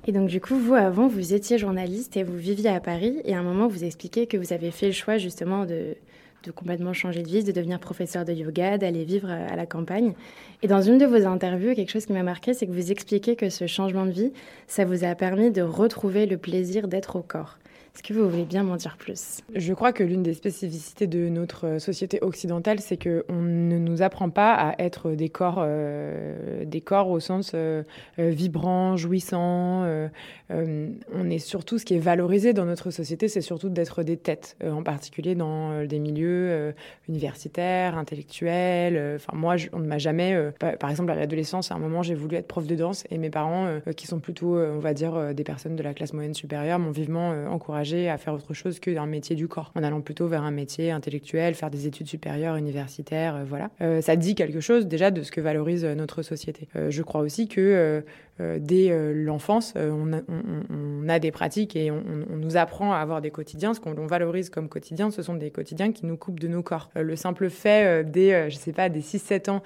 Et 0.07 0.13
donc 0.13 0.29
du 0.29 0.41
coup, 0.41 0.57
vous 0.57 0.75
avant, 0.75 1.07
vous 1.07 1.33
étiez 1.33 1.59
journaliste 1.59 2.17
et 2.17 2.25
vous 2.25 2.37
viviez 2.37 2.71
à 2.71 2.81
Paris 2.81 3.21
et 3.25 3.35
à 3.35 3.39
un 3.39 3.43
moment, 3.43 3.69
vous 3.69 3.85
expliquez 3.85 4.27
que 4.27 4.37
vous 4.37 4.53
avez 4.53 4.73
fait 4.73 4.87
le 4.87 4.93
choix 4.93 5.17
justement 5.17 5.65
de, 5.65 5.97
de 6.43 6.51
complètement 6.51 6.93
changer 6.93 7.23
de 7.23 7.29
vie, 7.29 7.45
de 7.45 7.53
devenir 7.53 7.79
professeur 7.79 8.25
de 8.25 8.33
yoga, 8.33 8.79
d'aller 8.79 9.05
vivre 9.05 9.31
à 9.31 9.55
la 9.55 9.67
campagne. 9.67 10.15
Et 10.63 10.67
dans 10.67 10.83
une 10.83 10.99
de 10.99 11.07
vos 11.07 11.25
interviews, 11.27 11.75
quelque 11.75 11.91
chose 11.91 12.07
qui 12.07 12.13
m'a 12.13 12.23
marqué, 12.23 12.53
c'est 12.53 12.67
que 12.67 12.73
vous 12.73 12.91
expliquez 12.91 13.37
que 13.37 13.49
ce 13.49 13.67
changement 13.67 14.07
de 14.07 14.11
vie, 14.11 14.33
ça 14.67 14.85
vous 14.85 15.05
a 15.05 15.15
permis 15.15 15.51
de 15.51 15.63
retrouver 15.63 16.27
le 16.27 16.37
plaisir 16.37 16.89
d'être 16.89 17.17
au 17.17 17.23
corps. 17.23 17.59
Est-ce 17.95 18.03
que 18.03 18.15
vous 18.15 18.27
voulez 18.27 18.47
bien 18.47 18.63
m'en 18.63 18.77
dire 18.77 18.97
plus? 18.97 19.43
Je 19.55 19.75
crois 19.75 19.93
que 19.93 20.03
l'une 20.03 20.23
des 20.23 20.33
spécificités 20.33 21.07
de 21.07 21.29
notre 21.29 21.79
société 21.79 22.21
occidentale, 22.23 22.81
c'est 22.81 22.97
qu'on 22.97 23.43
ne 23.43 23.77
nous 23.77 24.01
apprend 24.01 24.31
pas 24.31 24.55
à 24.55 24.75
être 24.83 25.11
des 25.11 25.29
corps, 25.29 25.59
euh, 25.59 26.65
des 26.65 26.81
corps 26.81 27.11
au 27.11 27.21
sens 27.21 27.53
euh, 27.55 27.83
vibrant, 28.17 28.97
jouissant. 28.97 29.83
Euh, 29.85 30.09
euh, 30.51 30.89
on 31.15 31.29
est 31.29 31.39
surtout, 31.39 31.77
ce 31.77 31.85
qui 31.85 31.95
est 31.95 31.99
valorisé 31.99 32.55
dans 32.55 32.65
notre 32.65 32.91
société, 32.91 33.29
c'est 33.29 33.43
surtout 33.43 33.69
d'être 33.69 34.03
des 34.03 34.17
têtes, 34.17 34.57
euh, 34.65 34.73
en 34.73 34.83
particulier 34.83 35.35
dans 35.35 35.85
des 35.85 35.99
milieux 35.99 36.73
universitaires, 37.11 37.99
intellectuels. 37.99 39.17
Enfin, 39.17 39.37
moi, 39.37 39.57
on 39.75 39.81
ne 39.81 39.87
m'a 39.87 39.99
jamais, 39.99 40.35
par 40.81 40.89
exemple, 40.89 41.11
à 41.11 41.15
l'adolescence, 41.15 41.71
à 41.71 41.75
un 41.75 41.79
moment, 41.79 42.03
j'ai 42.03 42.15
voulu 42.15 42.37
être 42.37 42.49
prof 42.49 42.67
de 42.67 42.75
danse 42.75 43.05
et 43.11 43.19
mes 43.19 43.31
parents, 43.31 43.69
qui 43.97 44.07
sont 44.07 44.19
plutôt, 44.19 44.57
on 44.57 44.79
va 44.79 44.95
dire, 44.95 45.35
des 45.35 45.45
personnes 45.45 45.77
de 45.77 45.83
la 45.83 45.93
classe 45.93 46.15
moyenne 46.15 46.35
supérieure, 46.35 46.79
m'ont 46.79 46.91
vivement 46.91 47.35
encouragé 47.51 47.82
à 47.83 48.19
faire 48.19 48.35
autre 48.35 48.55
chose 48.55 48.81
que 48.81 48.91
d'un 48.91 49.07
métier 49.07 49.37
du 49.37 49.49
corps, 49.49 49.73
en 49.75 49.83
allant 49.83 50.01
plutôt 50.01 50.29
vers 50.29 50.43
un 50.43 50.51
métier 50.51 50.91
intellectuel, 50.91 51.55
faire 51.55 51.71
des 51.71 51.87
études 51.87 52.07
supérieures, 52.07 52.57
universitaires, 52.57 53.37
euh, 53.37 53.45
voilà. 53.45 53.71
Euh, 53.81 54.01
ça 54.01 54.17
dit 54.17 54.35
quelque 54.35 54.61
chose 54.61 54.87
déjà 54.87 55.11
de 55.11 55.23
ce 55.23 55.33
que 55.33 55.41
valorise 55.41 55.85
notre 55.85 56.23
société. 56.23 56.69
Euh, 56.77 56.91
je 56.91 57.03
crois 57.03 57.21
aussi 57.21 57.49
que 57.49 57.61
euh, 57.61 58.01
dès 58.41 58.91
euh, 58.91 59.13
l'enfance, 59.15 59.75
euh, 59.77 59.91
on, 59.91 61.09
a 61.09 61.19
des 61.19 61.31
pratiques 61.31 61.77
et 61.77 61.91
on, 61.91 62.03
nous 62.37 62.57
apprend 62.57 62.93
à 62.93 62.99
avoir 62.99 63.21
des 63.21 63.31
quotidiens. 63.31 63.75
Ce 63.75 63.81
qu'on 63.81 64.07
valorise 64.07 64.51
comme 64.51 64.69
quotidien, 64.69 65.11
ce 65.11 65.23
sont 65.23 65.35
des 65.35 65.51
quotidiens 65.51 65.93
qui 65.93 66.07
nous 66.07 66.17
coupent 66.17 66.41
de 66.41 66.49
nos 66.49 66.63
corps. 66.63 66.91
le 66.95 67.17
simple 67.17 67.51
fait 67.51 68.05
dès, 68.05 68.51
je 68.51 68.57
sais 68.57 68.73
pas, 68.73 68.89
des 68.89 69.01
6-7 69.01 69.51
ans, 69.51 69.63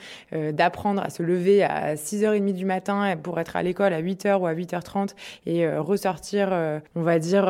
d'apprendre 0.53 1.03
à 1.03 1.11
se 1.11 1.23
lever 1.23 1.63
à 1.63 1.95
6h30 1.95 2.53
du 2.53 2.65
matin 2.65 3.17
pour 3.23 3.39
être 3.39 3.57
à 3.57 3.63
l'école 3.63 3.93
à 3.93 4.03
8h 4.03 4.39
ou 4.39 4.47
à 4.47 4.55
8h30 4.55 5.11
et 5.47 5.69
ressortir, 5.69 6.53
on 6.95 7.03
va 7.03 7.19
dire, 7.19 7.47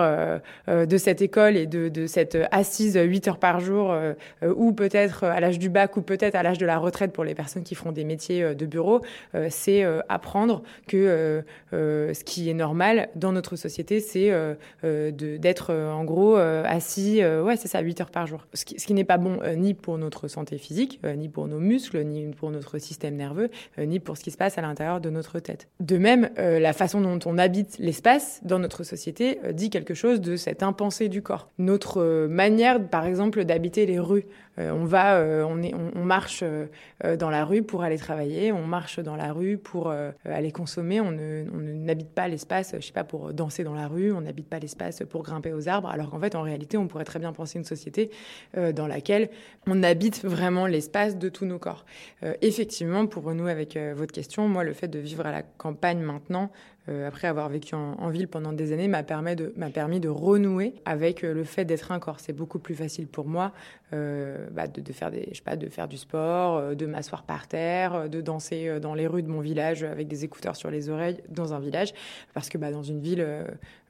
de 0.67 0.97
cette 0.99 1.23
école 1.23 1.57
et 1.57 1.67
de, 1.67 1.89
de 1.89 2.07
cette 2.07 2.37
assise 2.51 2.99
8 3.01 3.29
heures 3.29 3.39
par 3.39 3.61
jour, 3.61 3.95
ou 4.45 4.73
peut-être 4.73 5.25
à 5.25 5.41
l'âge 5.41 5.59
du 5.59 5.71
bac 5.71 5.97
ou 5.97 6.03
peut-être 6.03 6.35
à 6.35 6.43
l'âge 6.43 6.59
de 6.59 6.67
la 6.67 6.79
retraite 6.79 7.13
pour 7.13 7.25
les 7.25 7.35
personnes 7.35 7.63
qui 7.63 7.75
font 7.75 7.93
des 7.93 8.05
métiers 8.05 8.55
de 8.55 8.67
bureau, 8.67 9.01
c'est 9.49 9.85
apprendre 10.09 10.63
que 10.87 11.06
euh, 11.07 11.43
euh, 11.73 12.15
ce 12.15 12.25
qui 12.25 12.51
est 12.51 12.55
normal 12.55 13.09
dans 13.15 13.33
notre 13.33 13.57
société, 13.57 14.01
c'est 14.01 14.31
euh, 14.31 14.55
d'être 15.11 15.73
en 15.73 16.05
gros 16.05 16.37
assis, 16.37 17.23
ouais, 17.25 17.57
c'est 17.57 17.69
ça, 17.69 17.81
8 17.81 18.01
heures 18.01 18.11
par 18.11 18.27
jour. 18.27 18.47
Ce 18.55 18.65
qui, 18.65 18.79
ce 18.79 18.87
qui 18.87 18.95
n'est 18.95 19.05
pas 19.05 19.19
bon 19.19 19.39
ni 19.57 19.75
pour 19.75 19.99
notre 19.99 20.29
santé 20.29 20.59
physique, 20.59 21.01
ni 21.17 21.29
pour 21.29 21.49
nos 21.49 21.59
muscles, 21.59 22.03
ni 22.05 22.27
pour 22.33 22.51
notre 22.51 22.79
système 22.79 23.17
nerveux, 23.17 23.51
ni 23.79 24.01
pour 24.01 24.17
ce 24.17 24.23
qui 24.23 24.31
se 24.31 24.37
passe 24.37 24.59
à 24.59 24.63
l'intérieur 24.63 25.01
de 25.01 25.11
notre 25.11 25.41
tête. 25.41 25.69
De 25.81 25.99
même, 25.99 26.31
la 26.37 26.73
façon 26.73 27.01
dont 27.01 27.19
on 27.27 27.39
habite 27.39 27.79
l'espace 27.79 28.41
dans 28.45 28.59
notre 28.59 28.85
société 28.85 29.39
dit 29.53 29.71
quelque 29.71 29.95
chose 29.95 30.21
de 30.21 30.37
cette 30.37 30.63
impensée 30.63 31.09
du 31.09 31.23
corps. 31.23 31.49
Notre 31.59 32.27
manière, 32.27 32.83
par 32.89 33.07
exemple, 33.07 33.45
d'habiter 33.45 33.87
les 33.87 33.99
rues. 33.99 34.27
On 34.59 34.85
va, 34.85 35.23
on, 35.47 35.63
est, 35.63 35.75
on, 35.75 36.05
marche 36.05 36.43
dans 37.19 37.31
la 37.31 37.45
rue 37.45 37.63
pour 37.63 37.83
aller 37.83 37.99
travailler, 37.99 38.53
on 38.53 38.67
marche 38.67 39.01
dans 39.01 39.17
la 39.17 39.33
rue 39.33 39.59
pour 39.59 39.93
aller 40.25 40.53
consommer, 40.53 41.01
on 41.01 41.13
n'habite 41.13 42.11
pas 42.11 42.29
l'espace, 42.29 42.75
je 42.79 42.87
sais 42.87 42.93
pas, 42.93 43.05
pour 43.05 43.33
danser 43.33 43.65
dans 43.65 43.75
la 43.75 43.89
rue, 43.89 44.13
on 44.13 44.23
n'habite 44.23 44.49
pas 44.49 44.59
l'espace 44.59 45.03
pour 45.09 45.23
grimper 45.23 45.53
aux 45.53 45.69
arbres, 45.69 45.89
alors 45.89 46.11
qu'en 46.11 46.21
fait, 46.21 46.35
en 46.35 46.43
réalité, 46.43 46.77
on 46.77 46.89
pourrait 46.89 47.05
très 47.05 47.19
bien 47.19 47.33
penser 47.33 47.59
une 47.59 47.65
société 47.65 48.11
euh, 48.57 48.73
dans 48.73 48.87
laquelle 48.87 49.29
on 49.67 49.83
habite 49.83 50.25
vraiment 50.25 50.67
l'espace 50.67 51.17
de 51.17 51.29
tous 51.29 51.45
nos 51.45 51.59
corps. 51.59 51.85
Euh, 52.23 52.35
effectivement, 52.43 53.07
pour 53.07 53.25
renouer 53.25 53.51
avec 53.51 53.77
euh, 53.77 53.95
votre 53.97 54.13
question, 54.13 54.49
moi, 54.49 54.65
le 54.65 54.73
fait 54.73 54.89
de 54.89 54.99
vivre 54.99 55.27
à 55.27 55.33
la 55.33 55.43
campagne 55.43 56.01
maintenant, 56.01 56.51
euh, 56.89 57.09
après 57.09 57.27
avoir 57.27 57.49
vécu 57.49 57.75
en, 57.75 58.09
ville 58.11 58.29
pendant 58.29 58.53
des 58.53 58.73
années, 58.73 58.87
m'a 58.87 59.03
permis 59.03 59.35
de, 59.35 60.09
renouer 60.09 60.75
avec 60.85 61.25
euh, 61.25 61.35
le 61.35 61.43
fait 61.43 61.65
d'être 61.65 61.91
un 61.91 61.99
corps. 61.99 62.21
C'est 62.21 62.33
beaucoup 62.33 62.61
plus 62.61 62.75
facile 62.75 63.09
pour 63.09 63.27
moi 63.27 63.53
euh, 63.93 64.47
bah, 64.53 64.67
de, 64.69 64.93
faire 64.93 65.11
du 65.89 65.97
sport, 65.97 66.77
de 66.77 66.87
m'asseoir 66.87 67.25
par 67.25 67.49
terre, 67.49 68.09
de 68.09 68.21
danser 68.21 68.79
dans 68.81 68.95
les 68.95 69.07
rues 69.07 69.23
de 69.23 69.29
mon 69.29 69.41
village 69.41 69.83
avec 69.83 70.07
des 70.07 70.25
écouteurs 70.25 70.55
sur 70.55 70.71
les 70.71 70.89
oreilles 70.89 71.21
dans 71.29 71.55
un 71.55 71.59
village, 71.59 71.93
parce 72.35 72.49
que 72.49 72.59
bah, 72.59 72.71
dans 72.71 72.85
une 72.85 73.01
ville, 73.01 73.27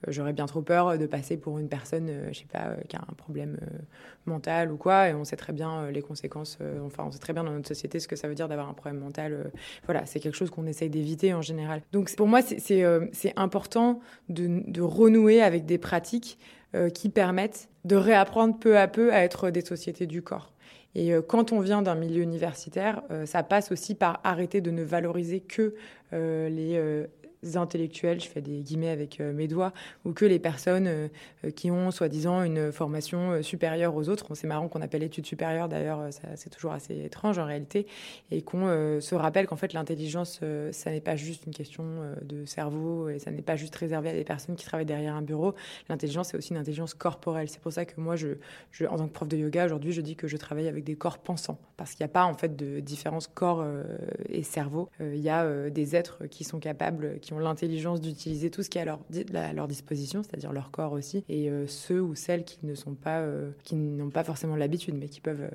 j'aurais 0.09 0.33
bien 0.33 0.47
trop 0.47 0.63
peur 0.63 0.99
de 0.99 1.07
passer 1.07 1.37
pour 1.37 1.59
une 1.59 1.69
personne, 1.69 2.09
euh, 2.09 2.29
je 2.33 2.41
sais 2.41 2.47
pas, 2.51 2.67
euh, 2.67 2.77
qui 2.89 2.97
a 2.97 3.01
un 3.01 3.15
problème 3.15 3.59
euh, 3.63 3.79
mental 4.27 4.71
ou 4.73 4.77
quoi. 4.77 5.09
Et 5.09 5.15
on 5.15 5.25
sait 5.25 5.37
très 5.37 5.53
bien 5.53 5.83
euh, 5.83 5.91
les 5.91 6.03
conséquences. 6.03 6.59
Euh, 6.61 6.81
enfin, 6.85 7.05
on 7.07 7.11
sait 7.11 7.19
très 7.19 7.33
bien 7.33 7.45
dans 7.45 7.53
notre 7.53 7.69
société 7.69 8.01
ce 8.01 8.09
que 8.09 8.17
ça 8.17 8.29
veut 8.29 8.35
dire 8.35 8.49
d'avoir 8.49 8.69
un 8.69 8.75
problème 8.75 9.01
mental. 9.01 9.33
Euh, 9.33 9.45
voilà, 9.85 10.07
c'est 10.07 10.21
quelque 10.21 10.37
chose 10.37 10.51
qu'on 10.51 10.67
essaye 10.67 10.91
d'éviter 10.91 11.35
en 11.35 11.43
général. 11.43 11.83
Donc 11.93 12.15
pour 12.17 12.27
moi, 12.27 12.41
c'est 12.43 12.83
euh, 12.85 13.07
important 13.37 14.01
de, 14.29 14.63
de 14.67 14.83
renouer 14.83 15.43
avec 15.43 15.67
des 15.67 15.79
pratiques 15.79 16.39
euh, 16.75 16.91
qui 16.91 17.09
permettent 17.09 17.69
de 17.85 17.97
réapprendre 17.97 18.59
peu 18.59 18.77
à 18.77 18.89
peu 18.89 19.13
à 19.13 19.23
être 19.23 19.51
des 19.51 19.61
sociétés 19.61 20.07
du 20.07 20.23
corps. 20.23 20.53
Et 20.95 21.13
euh, 21.13 21.21
quand 21.21 21.53
on 21.53 21.61
vient 21.61 21.83
d'un 21.83 21.95
milieu 21.95 22.23
universitaire, 22.23 23.03
euh, 23.11 23.27
ça 23.27 23.43
passe 23.43 23.71
aussi 23.71 23.95
par 23.95 24.21
arrêter 24.25 24.61
de 24.61 24.71
ne 24.71 24.83
valoriser 24.83 25.41
que 25.41 25.75
euh, 26.13 26.49
les 26.49 27.07
intellectuels, 27.55 28.21
je 28.21 28.29
fais 28.29 28.41
des 28.41 28.61
guillemets 28.61 28.91
avec 28.91 29.21
mes 29.21 29.49
doigts, 29.49 29.73
ou 30.05 30.13
que 30.13 30.25
les 30.25 30.39
personnes 30.39 31.11
qui 31.55 31.71
ont 31.71 31.91
soi-disant 31.91 32.43
une 32.43 32.73
formation 32.73 33.43
supérieure 33.43 33.95
aux 33.95 34.09
autres. 34.09 34.35
c'est 34.35 34.47
marrant 34.47 34.69
qu'on 34.69 34.83
appelle 34.83 35.03
études 35.03 35.27
supérieures 35.27 35.69
d'ailleurs, 35.69 36.09
c'est 36.35 36.51
toujours 36.51 36.73
assez 36.73 37.05
étrange 37.05 37.39
en 37.39 37.45
réalité, 37.45 37.87
et 38.31 38.43
qu'on 38.43 39.01
se 39.01 39.15
rappelle 39.15 39.47
qu'en 39.47 39.57
fait 39.57 39.73
l'intelligence, 39.73 40.41
ça 40.73 40.91
n'est 40.91 41.01
pas 41.01 41.17
juste 41.17 41.47
une 41.47 41.53
question 41.53 41.85
de 42.23 42.45
cerveau 42.45 43.09
et 43.09 43.19
ça 43.19 43.31
n'est 43.31 43.43
pas 43.43 43.57
juste 43.57 43.77
réservé 43.77 44.11
à 44.11 44.13
des 44.13 44.25
personnes 44.25 44.57
qui 44.57 44.65
travaillent 44.65 44.87
derrière 44.87 45.15
un 45.15 45.23
bureau. 45.23 45.55
L'intelligence, 45.89 46.29
c'est 46.29 46.37
aussi 46.37 46.53
une 46.53 46.59
intelligence 46.59 46.95
corporelle. 46.95 47.49
C'est 47.49 47.61
pour 47.61 47.73
ça 47.73 47.85
que 47.85 48.01
moi, 48.01 48.15
en 48.15 48.97
tant 48.97 49.07
que 49.07 49.13
prof 49.13 49.29
de 49.29 49.37
yoga, 49.37 49.65
aujourd'hui, 49.65 49.93
je 49.93 50.01
dis 50.01 50.17
que 50.17 50.29
je 50.29 50.37
travaille 50.37 50.69
avec 50.69 50.85
des 50.85 50.97
corps 50.97 51.19
pensants. 51.19 51.59
Parce 51.77 51.93
qu'il 51.93 52.05
n'y 52.05 52.11
a 52.11 52.13
pas, 52.13 52.25
en 52.25 52.35
fait, 52.35 52.57
de 52.57 52.81
différence 52.81 53.27
corps 53.27 53.61
euh, 53.63 53.85
et 54.29 54.43
cerveau. 54.43 54.89
Euh, 55.01 55.15
il 55.15 55.21
y 55.21 55.29
a 55.29 55.45
euh, 55.45 55.71
des 55.71 55.95
êtres 55.97 56.27
qui 56.27 56.45
sont 56.45 56.59
capables, 56.59 57.19
qui 57.27 57.33
ont 57.33 57.39
l'intelligence 57.39 58.01
d'utiliser 58.01 58.51
tout 58.51 58.63
ce 58.63 58.71
qui 58.71 58.79
est 58.79 58.83
à 58.83 58.85
leur, 58.85 59.01
à 59.35 59.53
leur 59.53 59.67
disposition, 59.67 60.23
c'est-à-dire 60.23 60.53
leur 60.53 60.71
corps 60.71 60.93
aussi. 60.93 61.25
Et 61.29 61.51
ceux 61.67 62.01
ou 62.01 62.15
celles 62.15 62.45
qui 62.45 62.59
ne 62.63 62.75
sont 62.75 62.95
pas, 62.95 63.25
qui 63.65 63.75
n'ont 63.75 64.11
pas 64.11 64.25
forcément 64.25 64.57
l'habitude, 64.57 64.95
mais 64.95 65.09
qui 65.09 65.21
peuvent 65.21 65.51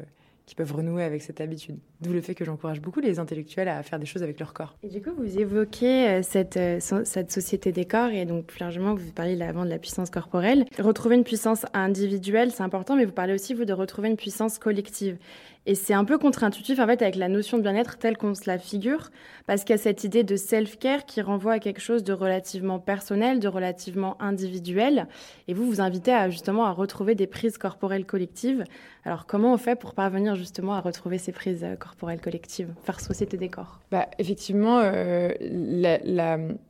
qui 0.52 0.56
peuvent 0.56 0.74
renouer 0.74 1.04
avec 1.04 1.22
cette 1.22 1.40
habitude. 1.40 1.78
D'où 2.02 2.12
le 2.12 2.20
fait 2.20 2.36
que 2.36 2.44
j'encourage 2.44 2.82
beaucoup 2.82 3.00
les 3.00 3.20
intellectuels 3.20 3.70
à 3.70 3.82
faire 3.84 4.00
des 4.00 4.06
choses 4.06 4.22
avec 4.22 4.38
leur 4.38 4.54
corps. 4.54 4.76
Et 4.84 4.90
du 4.90 5.02
coup, 5.02 5.12
vous 5.18 5.40
évoquez 5.40 6.10
euh, 6.10 6.22
cette, 6.24 6.58
euh, 6.58 6.80
société 6.82 7.72
des 7.72 7.86
corps 7.86 8.10
et 8.10 8.26
donc 8.26 8.48
plus 8.48 8.60
largement, 8.60 8.94
vous 8.94 9.14
parlez 9.14 9.42
avant 9.42 9.64
de 9.64 9.70
la 9.70 9.80
puissance 9.80 10.10
corporelle. 10.10 10.66
Retrouver 10.78 11.16
une 11.16 11.24
puissance 11.24 11.66
individuelle, 11.74 12.52
c'est 12.52 12.64
important, 12.64 12.98
mais 12.98 13.06
vous 13.06 13.14
parlez 13.14 13.34
aussi, 13.34 13.54
vous, 13.54 13.64
de 13.64 13.72
retrouver 13.72 14.10
une 14.10 14.18
puissance 14.18 14.60
collective. 14.60 15.18
Et 15.68 15.76
c'est 15.76 15.94
un 15.94 16.06
peu 16.06 16.18
contre-intuitif 16.18 16.80
en 16.80 16.88
fait 16.88 17.04
avec 17.04 17.16
la 17.16 17.28
notion 17.28 17.58
de 17.58 17.64
bien-être 17.64 18.00
telle 18.00 18.18
qu'on 18.18 18.34
se 18.34 18.50
la 18.50 18.58
figure, 18.58 19.12
parce 19.46 19.64
qu'il 19.64 19.76
y 19.76 19.80
a 19.80 19.82
cette 19.82 20.04
idée 20.04 20.24
de 20.24 20.36
self-care 20.36 21.06
qui 21.06 21.22
renvoie 21.22 21.54
à 21.54 21.60
quelque 21.60 21.82
chose 21.82 22.04
de 22.04 22.14
relativement 22.14 22.80
personnel, 22.80 23.40
de 23.40 23.48
relativement 23.48 24.20
individuel. 24.20 25.08
Et 25.48 25.54
vous 25.54 25.66
vous 25.66 25.80
invitez 25.80 26.14
à 26.14 26.32
justement 26.32 26.66
à 26.66 26.72
retrouver 26.72 27.14
des 27.14 27.28
prises 27.28 27.60
corporelles 27.60 28.06
collectives. 28.06 28.64
Alors 29.04 29.26
comment 29.26 29.54
on 29.54 29.58
fait 29.58 29.76
pour 29.76 29.94
parvenir 29.94 30.36
justement 30.36 30.74
à 30.74 30.82
retrouver 30.82 31.18
ces 31.18 31.32
prises 31.32 31.64
euh, 31.64 31.76
corporelles 31.76 32.22
collectives, 32.22 32.70
faire 32.84 33.00
société 33.00 33.36
des 33.38 33.50
corps 33.50 33.80
bah, 33.92 34.08
Effectivement, 34.20 34.80
euh, 34.84 35.30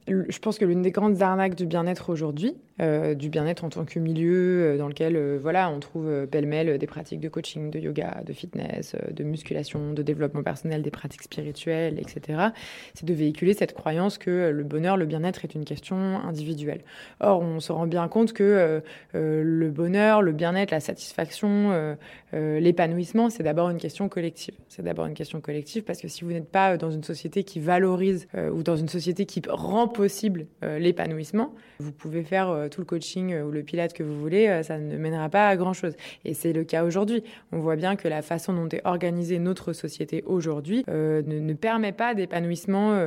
je 0.07 0.39
pense 0.39 0.57
que 0.57 0.65
l'une 0.65 0.81
des 0.81 0.91
grandes 0.91 1.21
arnaques 1.21 1.55
du 1.55 1.65
bien-être 1.65 2.09
aujourd'hui, 2.09 2.55
euh, 2.81 3.15
du 3.15 3.29
bien-être 3.29 3.65
en 3.65 3.69
tant 3.69 3.83
que 3.83 3.99
milieu 3.99 4.77
dans 4.77 4.87
lequel 4.87 5.37
voilà, 5.37 5.69
on 5.69 5.79
trouve 5.79 6.25
pêle-mêle 6.27 6.77
des 6.77 6.87
pratiques 6.87 7.19
de 7.19 7.29
coaching, 7.29 7.69
de 7.69 7.79
yoga, 7.79 8.21
de 8.25 8.31
fitness, 8.31 8.80
de 9.11 9.23
musculation, 9.23 9.93
de 9.93 10.03
développement 10.03 10.43
personnel, 10.43 10.81
des 10.81 10.91
pratiques 10.91 11.23
spirituelles, 11.23 11.99
etc. 11.99 12.49
C'est 12.93 13.05
de 13.05 13.13
véhiculer 13.13 13.53
cette 13.53 13.73
croyance 13.73 14.17
que 14.17 14.49
le 14.49 14.63
bonheur, 14.63 14.97
le 14.97 15.05
bien-être 15.05 15.43
est 15.43 15.55
une 15.55 15.65
question 15.65 15.97
individuelle. 15.97 16.81
Or, 17.19 17.41
on 17.41 17.59
se 17.59 17.71
rend 17.71 17.87
bien 17.87 18.07
compte 18.07 18.33
que 18.33 18.81
le 19.13 19.69
bonheur, 19.69 20.21
le 20.21 20.31
bien-être, 20.31 20.71
la 20.71 20.79
satisfaction, 20.79 21.97
l'épanouissement, 22.33 23.29
c'est 23.29 23.43
d'abord 23.43 23.69
une 23.69 23.77
question 23.77 24.09
collective. 24.09 24.55
C'est 24.67 24.83
d'abord 24.83 25.05
une 25.05 25.13
question 25.13 25.41
collective 25.41 25.83
parce 25.83 26.01
que 26.01 26.07
si 26.07 26.23
vous 26.23 26.31
n'êtes 26.31 26.49
pas 26.49 26.77
dans 26.77 26.91
une 26.91 27.03
société 27.03 27.43
qui 27.43 27.59
valorise 27.59 28.27
ou 28.35 28.63
dans 28.63 28.75
une 28.75 28.89
société 28.89 29.25
qui 29.25 29.41
rend 29.47 29.87
possible 29.87 30.47
l'épanouissement, 30.61 31.53
vous 31.79 31.91
pouvez 31.91 32.23
faire 32.23 32.69
tout 32.69 32.81
le 32.81 32.85
coaching 32.85 33.33
euh, 33.33 33.43
ou 33.43 33.51
le 33.51 33.63
pilate 33.63 33.93
que 33.93 34.03
vous 34.03 34.19
voulez, 34.19 34.47
euh, 34.47 34.63
ça 34.63 34.77
ne 34.77 34.97
mènera 34.97 35.29
pas 35.29 35.47
à 35.47 35.55
grand-chose. 35.55 35.95
Et 36.25 36.33
c'est 36.33 36.53
le 36.53 36.63
cas 36.63 36.83
aujourd'hui. 36.83 37.23
On 37.51 37.59
voit 37.59 37.75
bien 37.75 37.95
que 37.95 38.07
la 38.07 38.21
façon 38.21 38.53
dont 38.53 38.67
est 38.75 38.81
organisée 38.85 39.39
notre 39.39 39.73
société 39.73 40.23
aujourd'hui 40.25 40.83
euh, 40.89 41.21
ne, 41.25 41.53
permet 41.53 41.91
pas 41.91 42.13
d'épanouissement 42.15 42.97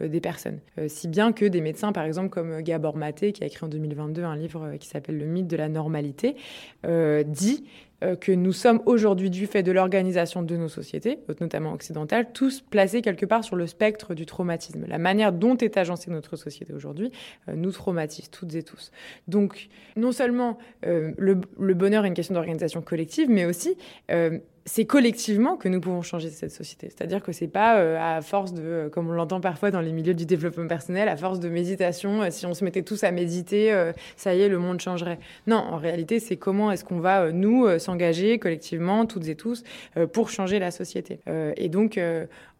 des 0.00 0.20
personnes. 0.20 0.58
si 0.88 1.08
bien 1.08 1.32
que 1.32 1.44
des 1.44 1.60
médecins, 1.60 1.92
par 1.92 2.04
exemple, 2.04 2.28
comme 2.28 2.60
Gabor 2.60 2.96
Maté, 2.96 3.32
qui 3.32 3.42
a 3.42 3.46
écrit 3.46 3.64
en 3.64 3.68
2022 3.68 4.22
un 4.22 4.36
livre 4.36 4.72
qui 4.78 4.88
s'appelle 4.88 5.18
Le 5.18 5.26
mythe 5.26 5.46
de 5.46 5.56
la 5.56 5.68
normalité, 5.68 6.36
dit 6.84 7.64
euh, 8.02 8.16
que 8.16 8.32
nous 8.32 8.52
sommes 8.52 8.80
aujourd'hui, 8.86 9.28
du 9.28 9.46
fait 9.46 9.62
de 9.62 9.72
l'organisation 9.72 10.42
de 10.42 10.56
nos 10.56 10.68
sociétés, 10.68 11.18
notamment 11.40 11.72
occidentales, 11.72 12.32
tous 12.32 12.62
placés 12.62 13.02
quelque 13.02 13.26
part 13.26 13.44
sur 13.44 13.56
le 13.56 13.66
spectre 13.66 14.14
du 14.14 14.24
traumatisme. 14.24 14.86
La 14.86 14.98
manière 14.98 15.32
dont 15.32 15.56
est 15.56 15.76
agencée 15.76 16.10
notre 16.10 16.36
société 16.36 16.72
aujourd'hui 16.72 17.10
euh, 17.48 17.54
nous 17.56 17.72
traumatise 17.72 18.30
toutes 18.30 18.54
et 18.54 18.62
tous. 18.62 18.90
Donc, 19.28 19.68
non 19.96 20.12
seulement 20.12 20.56
euh, 20.86 21.12
le, 21.18 21.40
le, 21.58 21.74
bonheur 21.74 22.04
est 22.04 22.08
une 22.08 22.14
question 22.14 22.34
d'organisation 22.34 22.80
collective, 22.80 23.28
mais 23.28 23.44
aussi 23.44 23.76
c'est 24.66 24.84
collectivement 24.84 25.56
que 25.56 25.68
nous 25.68 25.80
pouvons 25.80 26.02
changer 26.02 26.28
cette 26.28 26.50
société. 26.50 26.88
C'est-à-dire 26.90 27.22
que 27.22 27.32
c'est 27.32 27.48
pas 27.48 27.78
euh, 27.78 27.98
à 27.98 28.20
force 28.20 28.52
de, 28.52 28.62
euh, 28.62 28.88
comme 28.88 29.08
on 29.08 29.12
l'entend 29.12 29.40
parfois 29.40 29.70
dans 29.70 29.80
les 29.80 29.92
milieux 29.92 30.14
du 30.14 30.26
développement 30.26 30.66
personnel, 30.66 31.08
à 31.08 31.16
force 31.16 31.40
de 31.40 31.48
méditation, 31.48 32.22
euh, 32.22 32.26
si 32.30 32.46
on 32.46 32.54
se 32.54 32.64
mettait 32.64 32.82
tous 32.82 33.02
à 33.04 33.10
méditer, 33.10 33.90
ça 34.16 34.34
y 34.34 34.42
est, 34.42 34.48
le 34.48 34.58
monde 34.58 34.80
changerait. 34.80 35.18
Non, 35.46 35.56
en 35.56 35.76
réalité, 35.76 36.20
c'est 36.20 36.36
comment 36.36 36.70
est-ce 36.70 36.84
qu'on 36.84 37.00
va, 37.00 37.32
nous, 37.32 37.78
s'engager 37.78 38.38
collectivement, 38.38 39.06
toutes 39.06 39.28
et 39.28 39.34
tous, 39.34 39.62
pour 40.12 40.30
changer 40.30 40.58
la 40.58 40.70
société. 40.70 41.20
et 41.56 41.68
donc, 41.68 41.98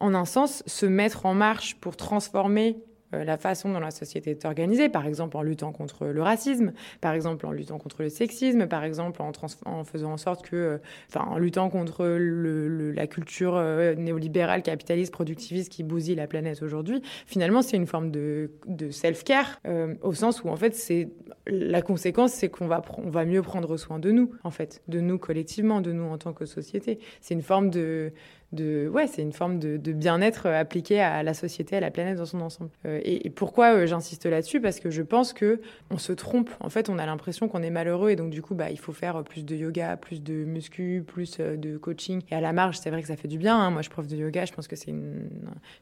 en 0.00 0.14
un 0.14 0.24
sens, 0.24 0.62
se 0.66 0.86
mettre 0.86 1.26
en 1.26 1.34
marche 1.34 1.76
pour 1.76 1.96
transformer 1.96 2.76
la 3.12 3.36
façon 3.36 3.72
dont 3.72 3.80
la 3.80 3.90
société 3.90 4.30
est 4.30 4.44
organisée, 4.44 4.88
par 4.88 5.06
exemple 5.06 5.36
en 5.36 5.42
luttant 5.42 5.72
contre 5.72 6.06
le 6.06 6.22
racisme, 6.22 6.72
par 7.00 7.12
exemple 7.14 7.46
en 7.46 7.52
luttant 7.52 7.78
contre 7.78 8.02
le 8.02 8.08
sexisme, 8.08 8.66
par 8.66 8.84
exemple 8.84 9.22
en, 9.22 9.32
en 9.66 9.84
faisant 9.84 10.12
en 10.12 10.16
sorte 10.16 10.42
que, 10.46 10.56
euh, 10.56 10.78
enfin, 11.08 11.26
en 11.28 11.38
luttant 11.38 11.70
contre 11.70 12.06
le, 12.06 12.92
la 12.92 13.06
culture 13.06 13.56
euh, 13.56 13.94
néolibérale, 13.94 14.62
capitaliste, 14.62 15.12
productiviste 15.12 15.70
qui 15.70 15.82
bousille 15.82 16.14
la 16.14 16.26
planète 16.26 16.62
aujourd'hui. 16.62 17.02
Finalement, 17.26 17.62
c'est 17.62 17.76
une 17.76 17.86
forme 17.86 18.10
de, 18.10 18.50
de 18.66 18.90
self-care 18.90 19.60
au 20.02 20.14
sens 20.14 20.42
où 20.42 20.48
en 20.48 20.56
fait, 20.56 20.74
c'est 20.74 21.08
la 21.46 21.82
conséquence, 21.82 22.32
c'est 22.32 22.48
qu'on 22.48 22.66
va 22.66 22.82
va 23.04 23.24
mieux 23.24 23.42
prendre 23.42 23.76
soin 23.76 23.98
de 23.98 24.10
nous, 24.10 24.32
en 24.44 24.50
fait, 24.50 24.82
de 24.88 25.00
nous 25.00 25.18
collectivement, 25.18 25.80
de 25.80 25.92
nous 25.92 26.04
en 26.04 26.18
tant 26.18 26.32
que 26.32 26.46
société. 26.46 26.98
C'est 27.20 27.34
une 27.34 27.42
forme 27.42 27.70
de 27.70 28.12
de 28.52 28.88
ouais, 28.88 29.06
c'est 29.06 29.22
une 29.22 29.32
forme 29.32 29.58
de, 29.58 29.76
bien-être 29.92 30.46
euh, 30.46 30.60
appliquée 30.60 31.00
à 31.00 31.22
la 31.22 31.34
société, 31.34 31.76
à 31.76 31.80
la 31.80 31.90
planète 31.90 32.18
dans 32.18 32.26
son 32.26 32.40
ensemble. 32.40 32.70
Euh, 32.84 33.00
et, 33.04 33.30
pourquoi 33.30 33.74
euh, 33.74 33.86
j'insiste 33.86 34.26
là-dessus? 34.26 34.60
Parce 34.60 34.80
que 34.80 34.90
je 34.90 35.02
pense 35.02 35.32
que 35.32 35.60
on 35.90 35.98
se 35.98 36.12
trompe. 36.12 36.50
En 36.60 36.68
fait, 36.68 36.88
on 36.88 36.98
a 36.98 37.06
l'impression 37.06 37.48
qu'on 37.48 37.62
est 37.62 37.70
malheureux 37.70 38.10
et 38.10 38.16
donc 38.16 38.30
du 38.30 38.42
coup, 38.42 38.54
bah, 38.54 38.70
il 38.70 38.78
faut 38.78 38.92
faire 38.92 39.22
plus 39.22 39.44
de 39.44 39.54
yoga, 39.54 39.96
plus 39.96 40.22
de 40.22 40.44
muscu, 40.44 41.04
plus 41.06 41.38
de 41.38 41.76
coaching. 41.76 42.22
Et 42.30 42.34
à 42.34 42.40
la 42.40 42.52
marge, 42.52 42.78
c'est 42.78 42.90
vrai 42.90 43.02
que 43.02 43.08
ça 43.08 43.16
fait 43.16 43.28
du 43.28 43.38
bien. 43.38 43.56
Hein. 43.56 43.70
Moi, 43.70 43.82
je 43.82 43.90
prof 43.90 44.06
de 44.06 44.16
yoga, 44.16 44.44
je 44.44 44.52
pense 44.52 44.66
que 44.66 44.76
c'est 44.76 44.90
une, 44.90 45.28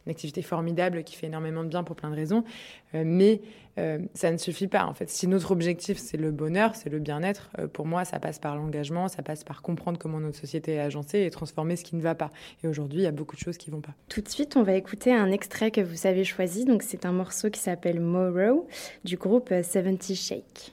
une, 0.07 0.11
activité 0.11 0.43
formidable 0.43 1.05
qui 1.05 1.17
fait 1.17 1.27
énormément 1.27 1.65
de 1.65 1.69
bien 1.69 1.85
pour 1.85 1.97
plein 1.97 2.11
de 2.11 2.17
raisons. 2.17 2.45
mais 2.93 3.41
euh, 3.79 3.99
ça 4.15 4.31
ne 4.31 4.37
suffit 4.37 4.69
pas. 4.69 4.85
En 4.87 4.95
fait, 4.95 5.09
si 5.09 5.27
notre 5.27 5.51
objectif 5.51 5.99
c'est 5.99 6.17
le 6.17 6.31
bonheur, 6.31 6.75
c'est 6.75 6.91
le 6.91 6.99
bien-être, 6.99 7.51
euh, 7.59 7.69
pour 7.69 7.87
moi, 7.87 8.05
ça 8.05 8.19
passe 8.19 8.39
par 8.39 8.57
l'engagement, 8.57 9.09
ça 9.09 9.23
passe 9.23 9.45
par 9.45 9.63
comprendre 9.63 9.99
comment 9.99 10.21
notre 10.21 10.39
société 10.39 10.75
est 10.75 10.81
agencée 10.81 11.21
et 11.21 11.31
transformer 11.31 11.77
ce 11.77 11.85
qui 11.85 11.97
ne 11.97 12.03
va 12.03 12.15
pas. 12.15 12.31
Et 12.63 12.69
aujourd'hui, 12.69 13.01
il 13.01 13.05
y 13.05 13.07
a 13.07 13.13
beaucoup 13.13 13.37
de 13.37 13.41
choses 13.41 13.57
qui 13.57 13.71
ne 13.71 13.77
vont 13.77 13.81
pas. 13.81 13.95
Tout 14.09 14.21
de 14.21 14.29
suite, 14.29 14.57
on 14.57 14.63
va 14.63 14.75
écouter 14.75 15.15
un 15.15 15.31
extrait 15.31 15.71
que 15.71 15.81
vous 15.81 16.07
avez 16.07 16.25
choisi. 16.25 16.65
Donc, 16.65 16.83
c'est 16.83 17.07
un 17.07 17.13
morceau 17.13 17.51
qui 17.51 17.61
s'appelle 17.61 18.01
Morrow 18.01 18.67
du 19.05 19.17
groupe 19.17 19.49
70 19.63 20.15
Shake. 20.15 20.73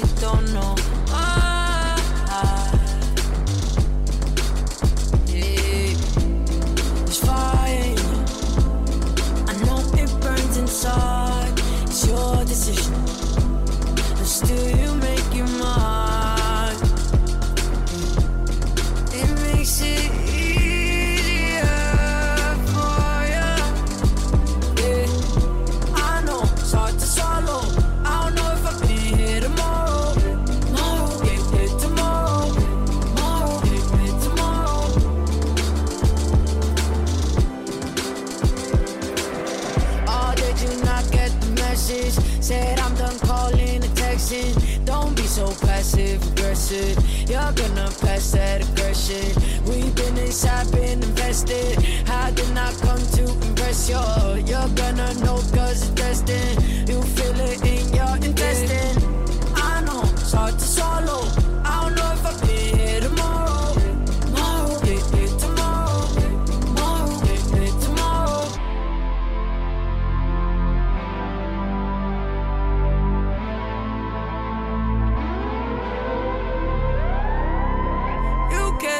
you 0.00 0.06
don't 0.20 0.52
know 0.54 0.74
It's. 7.10 7.96
I 9.46 9.52
know 9.64 9.80
it 9.94 10.10
burns 10.20 10.56
inside. 10.56 11.52
It's 11.84 12.06
your 12.06 12.44
decision. 12.44 13.09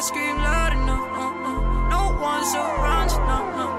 Scream 0.01 0.37
loud 0.37 0.73
enough. 0.73 1.13
No, 1.13 1.31
no, 1.45 1.89
no 1.89 2.21
one's 2.21 2.55
around. 2.55 3.11
No, 3.29 3.39
no, 3.59 3.70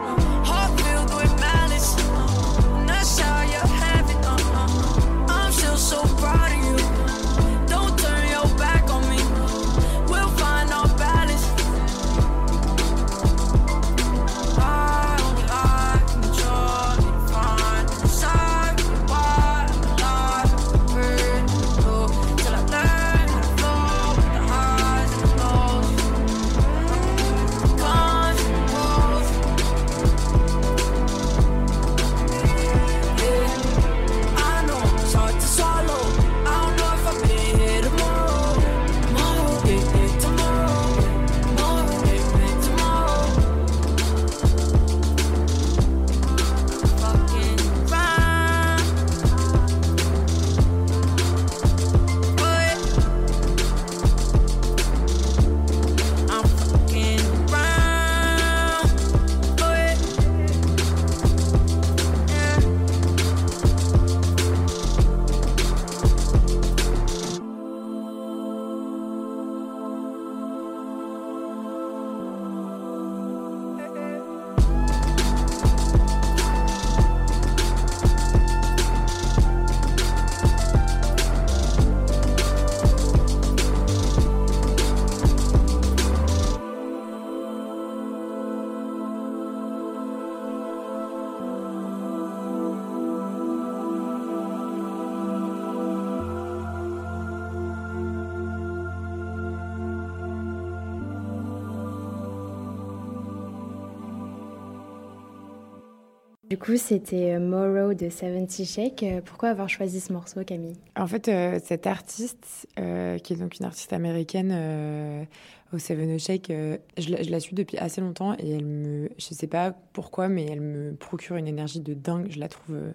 Du 106.51 106.57
coup, 106.57 106.75
c'était 106.75 107.35
euh, 107.35 107.39
Morrow 107.39 107.93
de 107.93 108.09
70 108.09 108.65
Shake. 108.65 109.03
Euh, 109.03 109.21
Pourquoi 109.23 109.47
avoir 109.47 109.69
choisi 109.69 110.01
ce 110.01 110.11
morceau, 110.11 110.43
Camille? 110.43 110.75
En 110.97 111.07
fait, 111.07 111.29
euh, 111.29 111.61
cette 111.63 111.87
artiste, 111.87 112.67
qui 112.75 113.33
est 113.33 113.37
donc 113.37 113.57
une 113.57 113.65
artiste 113.65 113.93
américaine 113.93 115.27
au 115.73 115.77
Seven 115.79 116.19
Shake, 116.19 116.49
euh, 116.49 116.77
je, 116.97 117.09
la- 117.29 117.39
suis 117.39 117.55
depuis 117.55 117.77
assez 117.77 118.01
longtemps 118.01 118.33
et 118.37 118.51
elle 118.51 118.65
me, 118.65 119.09
je 119.17 119.33
sais 119.33 119.47
pas 119.47 119.73
pourquoi, 119.93 120.27
mais 120.27 120.45
elle 120.45 120.59
me 120.61 120.93
procure 120.93 121.37
une 121.37 121.47
énergie 121.47 121.79
de 121.79 121.93
dingue. 121.93 122.27
Je 122.29 122.39
la 122.39 122.49
trouve 122.49 122.75
euh, 122.75 122.91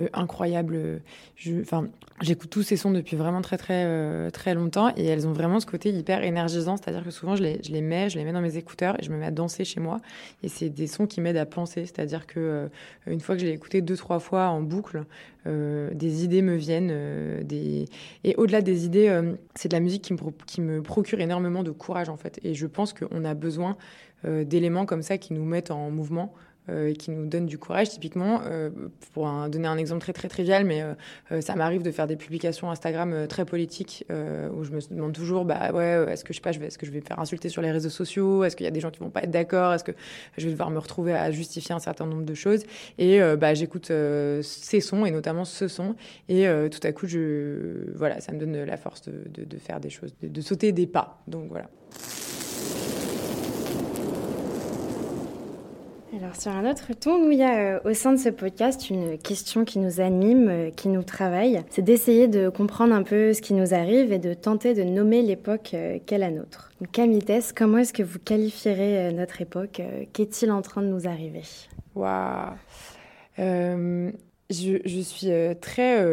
euh, 0.00 0.08
incroyable. 0.12 1.00
Enfin, 1.62 1.88
j'écoute 2.20 2.50
tous 2.50 2.62
ces 2.62 2.76
sons 2.76 2.90
depuis 2.90 3.16
vraiment 3.16 3.40
très 3.40 3.56
très 3.56 4.30
très 4.30 4.54
longtemps 4.54 4.92
et 4.96 5.04
elles 5.06 5.26
ont 5.26 5.32
vraiment 5.32 5.60
ce 5.60 5.66
côté 5.66 5.90
hyper 5.90 6.22
énergisant. 6.22 6.76
C'est-à-dire 6.76 7.04
que 7.04 7.10
souvent 7.10 7.36
je 7.36 7.42
les, 7.42 7.80
mets, 7.80 8.10
je 8.10 8.18
les 8.18 8.24
mets 8.24 8.32
dans 8.32 8.42
mes 8.42 8.56
écouteurs 8.56 9.00
et 9.00 9.02
je 9.02 9.10
me 9.10 9.16
mets 9.16 9.26
à 9.26 9.30
danser 9.30 9.64
chez 9.64 9.80
moi. 9.80 10.00
Et 10.42 10.48
c'est 10.48 10.68
des 10.68 10.86
sons 10.86 11.06
qui 11.06 11.20
m'aident 11.20 11.38
à 11.38 11.46
penser. 11.46 11.86
C'est-à-dire 11.86 12.26
que 12.26 12.68
une 13.06 13.20
fois 13.20 13.34
que 13.34 13.40
je 13.40 13.46
l'ai 13.46 13.52
écouté 13.52 13.80
deux 13.80 13.96
trois 13.96 14.20
fois 14.20 14.48
en 14.48 14.60
boucle, 14.60 15.04
des 15.46 16.24
idées 16.24 16.42
me 16.42 16.54
viennent. 16.54 16.92
Et 18.24 18.34
au-delà 18.36 18.60
des 18.60 18.84
idées, 18.84 19.20
c'est 19.54 19.70
de 19.70 19.74
la 19.74 19.80
musique 19.80 20.12
qui 20.46 20.60
me 20.60 20.82
procure 20.82 21.20
énormément 21.20 21.62
de 21.62 21.70
courage 21.70 22.09
Et 22.42 22.54
je 22.54 22.66
pense 22.66 22.92
qu'on 22.92 23.24
a 23.24 23.34
besoin 23.34 23.76
euh, 24.24 24.44
d'éléments 24.44 24.86
comme 24.86 25.02
ça 25.02 25.18
qui 25.18 25.32
nous 25.32 25.44
mettent 25.44 25.70
en 25.70 25.90
mouvement. 25.90 26.32
euh, 26.68 26.88
et 26.88 26.92
qui 26.94 27.10
nous 27.10 27.26
donnent 27.26 27.46
du 27.46 27.58
courage. 27.58 27.90
Typiquement, 27.90 28.42
euh, 28.44 28.70
pour 29.12 29.26
donner 29.48 29.66
un 29.66 29.78
exemple 29.78 30.00
très 30.02 30.12
très 30.12 30.28
trivial, 30.28 30.64
mais 30.64 30.82
ça 31.40 31.54
m'arrive 31.54 31.82
de 31.82 31.90
faire 31.90 32.06
des 32.06 32.16
publications 32.16 32.70
Instagram 32.70 33.26
très 33.28 33.44
politiques 33.44 34.04
où 34.08 34.64
je 34.64 34.70
me 34.70 34.80
demande 34.94 35.12
toujours, 35.12 35.44
bah 35.44 35.72
ouais, 35.72 36.12
est-ce 36.12 36.24
que 36.24 36.32
je 36.32 36.40
sais 36.40 36.58
vais, 36.58 36.66
est-ce 36.66 36.78
que 36.78 36.86
je 36.86 36.90
vais 36.90 37.00
me 37.00 37.04
faire 37.04 37.18
insulter 37.18 37.48
sur 37.48 37.62
les 37.62 37.70
réseaux 37.70 37.90
sociaux? 37.90 38.44
Est-ce 38.44 38.56
qu'il 38.56 38.64
y 38.64 38.68
a 38.68 38.70
des 38.70 38.80
gens 38.80 38.90
qui 38.90 39.00
vont 39.00 39.10
pas 39.10 39.22
être 39.22 39.30
d'accord? 39.30 39.72
Est-ce 39.72 39.84
que 39.84 39.92
je 40.36 40.44
vais 40.44 40.52
devoir 40.52 40.70
me 40.70 40.78
retrouver 40.78 41.12
à 41.12 41.30
justifier 41.30 41.74
un 41.74 41.78
certain 41.78 42.06
nombre 42.06 42.24
de 42.24 42.34
choses? 42.34 42.62
Et 42.98 43.20
bah 43.38 43.54
j'écoute 43.54 43.92
ces 44.42 44.80
sons 44.80 45.04
et 45.04 45.10
notamment 45.10 45.44
ce 45.44 45.68
son 45.68 45.96
et 46.28 46.46
tout 46.70 46.86
à 46.86 46.92
coup, 46.92 47.06
voilà, 47.94 48.20
ça 48.20 48.32
me 48.32 48.38
donne 48.38 48.64
la 48.64 48.76
force 48.76 49.02
de 49.08 49.58
faire 49.58 49.80
des 49.80 49.90
choses, 49.90 50.14
de, 50.22 50.28
de 50.28 50.40
sauter 50.40 50.72
des 50.72 50.86
pas. 50.86 51.22
Donc 51.26 51.48
voilà. 51.48 51.68
Alors 56.16 56.34
sur 56.34 56.50
un 56.50 56.68
autre 56.68 56.92
ton, 56.98 57.24
nous, 57.24 57.30
il 57.30 57.38
y 57.38 57.44
a 57.44 57.76
euh, 57.76 57.80
au 57.84 57.94
sein 57.94 58.12
de 58.12 58.18
ce 58.18 58.30
podcast 58.30 58.90
une 58.90 59.16
question 59.16 59.64
qui 59.64 59.78
nous 59.78 60.00
anime, 60.00 60.48
euh, 60.48 60.70
qui 60.70 60.88
nous 60.88 61.04
travaille. 61.04 61.62
C'est 61.70 61.82
d'essayer 61.82 62.26
de 62.26 62.48
comprendre 62.48 62.92
un 62.94 63.04
peu 63.04 63.32
ce 63.32 63.40
qui 63.40 63.54
nous 63.54 63.74
arrive 63.74 64.12
et 64.12 64.18
de 64.18 64.34
tenter 64.34 64.74
de 64.74 64.82
nommer 64.82 65.22
l'époque 65.22 65.70
euh, 65.74 65.98
qu'est 66.04 66.18
la 66.18 66.32
nôtre. 66.32 66.72
Tess, 67.24 67.52
comment 67.52 67.78
est-ce 67.78 67.92
que 67.92 68.02
vous 68.02 68.18
qualifierez 68.18 69.12
notre 69.12 69.40
époque 69.40 69.82
Qu'est-il 70.12 70.50
en 70.50 70.62
train 70.62 70.82
de 70.82 70.88
nous 70.88 71.06
arriver? 71.06 71.42
Waouh 71.94 72.54
je, 73.38 75.00
suis 75.02 75.30
très. 75.60 76.04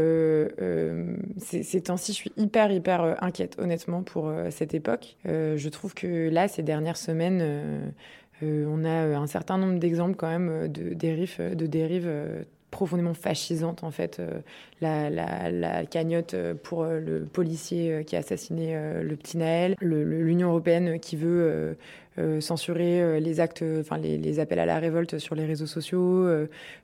ces, 1.40 1.82
temps-ci, 1.82 2.12
je 2.12 2.18
suis 2.18 2.32
hyper, 2.38 2.72
hyper 2.72 3.18
inquiète, 3.24 3.58
honnêtement, 3.60 4.04
pour 4.04 4.32
cette 4.52 4.76
époque. 4.76 5.18
Je 5.26 5.70
trouve 5.70 5.96
que 5.96 6.30
là, 6.30 6.48
ces 6.48 6.62
dernières 6.62 6.98
semaines, 6.98 7.94
on 8.42 8.84
a 8.86 9.06
euh, 9.06 9.16
un 9.16 9.28
certain 9.28 9.58
nombre 9.58 9.80
d'exemples, 9.80 10.16
quand 10.16 10.30
même, 10.30 10.50
euh, 10.50 10.68
de 10.68 10.94
dérives, 10.94 11.36
euh, 11.40 11.56
de 11.56 11.66
dérives 11.66 12.08
euh, 12.08 12.44
profondément 12.72 13.14
fascisantes, 13.14 13.84
en 13.84 13.92
fait. 13.92 14.20
Euh, 14.20 14.42
la, 14.82 15.86
cagnotte 15.86 16.34
euh, 16.34 16.54
pour 16.54 16.84
euh, 16.84 17.00
le 17.00 17.26
policier 17.26 17.92
euh, 17.92 18.04
qui 18.04 18.16
a 18.16 18.20
assassiné 18.20 18.76
euh, 18.76 19.02
le 19.02 19.16
petit 19.16 19.38
Naël, 19.38 19.76
l'Union 19.82 20.50
européenne 20.50 21.00
qui 21.00 21.16
veut. 21.16 21.76
Euh, 22.20 22.42
censurer 22.42 23.02
euh, 23.02 23.20
les 23.20 23.40
actes, 23.40 23.62
euh, 23.62 23.82
enfin 23.82 23.98
les, 23.98 24.18
les 24.18 24.40
appels 24.40 24.60
à 24.60 24.66
la 24.66 24.80
révolte 24.80 25.20
sur 25.20 25.36
les 25.36 25.46
réseaux 25.46 25.66
sociaux, 25.66 26.28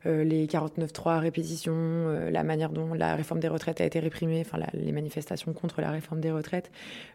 les 0.05 0.45
49.3 0.45 1.11
à 1.11 1.19
répétition, 1.19 1.73
euh, 1.75 2.29
la 2.29 2.43
manière 2.43 2.69
dont 2.69 2.93
la 2.93 3.15
réforme 3.15 3.39
des 3.39 3.47
retraites 3.47 3.81
a 3.81 3.85
été 3.85 3.99
réprimée, 3.99 4.41
enfin 4.45 4.63
les 4.73 4.91
manifestations 4.91 5.53
contre 5.53 5.81
la 5.81 5.91
réforme 5.91 6.19
des 6.19 6.31
retraites. 6.31 6.71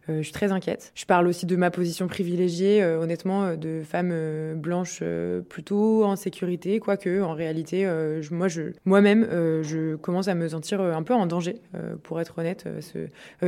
Je 0.09 0.23
suis 0.23 0.33
très 0.33 0.53
inquiète. 0.53 0.91
Je 0.95 1.05
parle 1.05 1.27
aussi 1.27 1.45
de 1.45 1.55
ma 1.55 1.71
position 1.71 2.09
privilégiée, 2.09 2.83
honnêtement, 2.83 3.57
de 3.57 3.83
femme 3.85 4.55
blanche 4.55 5.03
plutôt 5.51 6.05
en 6.05 6.17
sécurité, 6.17 6.81
quoique 6.81 7.21
en 7.21 7.35
réalité, 7.35 7.87
moi, 8.31 8.49
moi-même, 8.87 9.29
je 9.63 9.97
commence 9.97 10.29
à 10.29 10.35
me 10.35 10.49
sentir 10.49 10.81
un 10.81 11.03
peu 11.03 11.13
en 11.13 11.27
danger, 11.27 11.57
pour 12.05 12.23
être 12.23 12.39
honnête, 12.39 12.65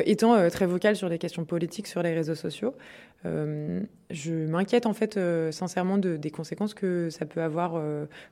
étant 0.05 0.51
très 0.51 0.67
vocale 0.67 0.97
sur 0.97 1.09
des 1.09 1.19
questions 1.19 1.47
politiques 1.47 1.87
sur 1.87 2.03
les 2.03 2.13
réseaux 2.13 2.35
sociaux. 2.35 2.75
Euh, 3.27 3.81
je 4.11 4.33
m'inquiète 4.33 4.87
en 4.87 4.93
fait 4.93 5.21
sincèrement 5.53 5.99
de, 5.99 6.17
des 6.17 6.31
conséquences 6.31 6.75
que 6.75 7.11
ça 7.11 7.27
peut 7.27 7.43
avoir, 7.43 7.81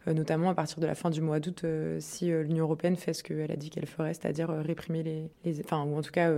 notamment 0.08 0.50
à 0.50 0.54
partir 0.54 0.80
de 0.80 0.86
la 0.86 0.96
fin 0.96 1.08
du 1.08 1.20
mois 1.20 1.38
d'août, 1.38 1.64
si 2.00 2.32
l'Union 2.32 2.64
européenne 2.64 2.96
fait 2.96 3.12
ce 3.12 3.22
qu'elle 3.22 3.52
a 3.52 3.54
dit 3.54 3.70
qu'elle 3.70 3.86
ferait, 3.86 4.12
c'est-à-dire 4.12 4.48
réprimer 4.48 5.04
les, 5.44 5.60
enfin 5.60 5.84
ou 5.84 5.96
en 5.96 6.02
tout 6.02 6.10
cas 6.10 6.32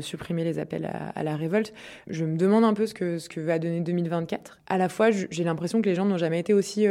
supprimer 0.00 0.44
les 0.44 0.60
appels 0.60 0.88
à, 1.12 1.24
la 1.24 1.34
révolte. 1.34 1.74
Je 2.06 2.24
me 2.24 2.36
demande 2.36 2.62
un 2.62 2.72
peu 2.72 2.86
ce 2.86 2.94
que 2.94 3.40
va 3.40 3.58
donner 3.58 3.80
2024. 3.80 4.60
À 4.68 4.78
la 4.78 4.88
fois, 4.88 5.10
j'ai 5.10 5.42
l'impression 5.42 5.82
que 5.82 5.88
les 5.88 5.96
gens 5.96 6.04
n'ont 6.04 6.18
jamais 6.18 6.38
été 6.38 6.54
aussi 6.54 6.86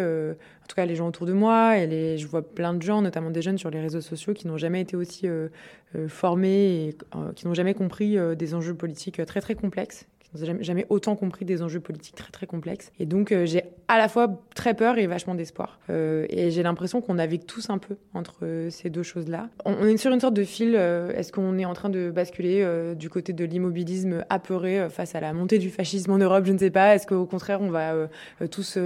en 0.64 0.68
tout 0.68 0.76
cas 0.76 0.86
les 0.86 0.96
gens 0.96 1.08
autour 1.08 1.26
de 1.26 1.34
moi, 1.34 1.78
et 1.78 2.18
je 2.18 2.28
vois 2.28 2.42
plein 2.42 2.74
de 2.74 2.82
gens, 2.82 3.02
notamment 3.02 3.32
des 3.32 3.42
jeunes 3.42 3.58
sur 3.58 3.70
les 3.70 3.82
réseaux 3.82 4.02
sociaux, 4.02 4.34
qui 4.34 4.48
n'ont 4.48 4.58
jamais 4.58 4.80
été 4.80 4.96
aussi 4.96 5.28
euh, 5.28 5.50
euh, 5.96 6.08
formés 6.08 6.88
et 6.88 6.98
euh, 7.16 7.34
qui 7.34 7.48
n'ont 7.48 7.54
jamais 7.54 7.74
compris 7.74 8.18
des 8.36 8.54
enjeux 8.54 8.74
politiques 8.74 9.24
très 9.26 9.42
très 9.42 9.56
complexes 9.56 10.08
jamais, 10.36 10.64
jamais 10.64 10.86
autant 10.90 11.16
compris 11.16 11.46
des 11.46 11.62
enjeux 11.62 11.80
politiques 11.80 12.16
très 12.16 12.32
très 12.32 12.48
complexes. 12.48 12.92
Et 13.00 13.06
donc 13.06 13.32
euh, 13.32 13.46
j'ai 13.46 13.64
à 13.88 13.98
la 13.98 14.08
fois 14.08 14.42
très 14.56 14.74
peur 14.74 14.98
et 14.98 15.08
vachement 15.08 15.36
d'espoir. 15.36 15.80
Euh, 15.90 16.26
et 16.30 16.52
j'ai 16.52 16.64
l'impression 16.64 17.02
qu'on 17.02 17.16
navigue 17.16 17.46
tous 17.46 17.70
un 17.70 17.78
peu 17.78 17.98
entre 18.14 18.40
euh, 18.44 18.70
ces 18.70 18.90
deux 18.90 19.04
choses-là. 19.04 19.50
On, 19.66 19.86
est 19.86 19.98
sur 19.98 20.12
une 20.12 20.20
sorte 20.20 20.34
de 20.34 20.44
fil. 20.44 20.76
Est-ce 20.76 21.32
qu'on 21.32 21.58
est 21.58 21.66
en 21.66 21.74
train 21.74 21.90
de 21.90 22.12
basculer 22.12 22.66
du 22.96 23.10
côté 23.10 23.34
de 23.34 23.46
l'immobilisme 23.46 24.26
apeuré 24.30 24.90
face 24.90 25.16
à 25.16 25.20
la 25.20 25.34
montée 25.34 25.60
du 25.60 25.70
fascisme 25.70 26.12
en 26.12 26.18
Europe 26.18 26.46
Je 26.46 26.54
ne 26.54 26.58
sais 26.58 26.72
pas. 26.72 26.96
Est-ce 26.96 27.08
qu'au 27.08 27.26
contraire 27.26 27.62
on 27.62 27.70
va 27.70 28.08
tous 28.50 28.78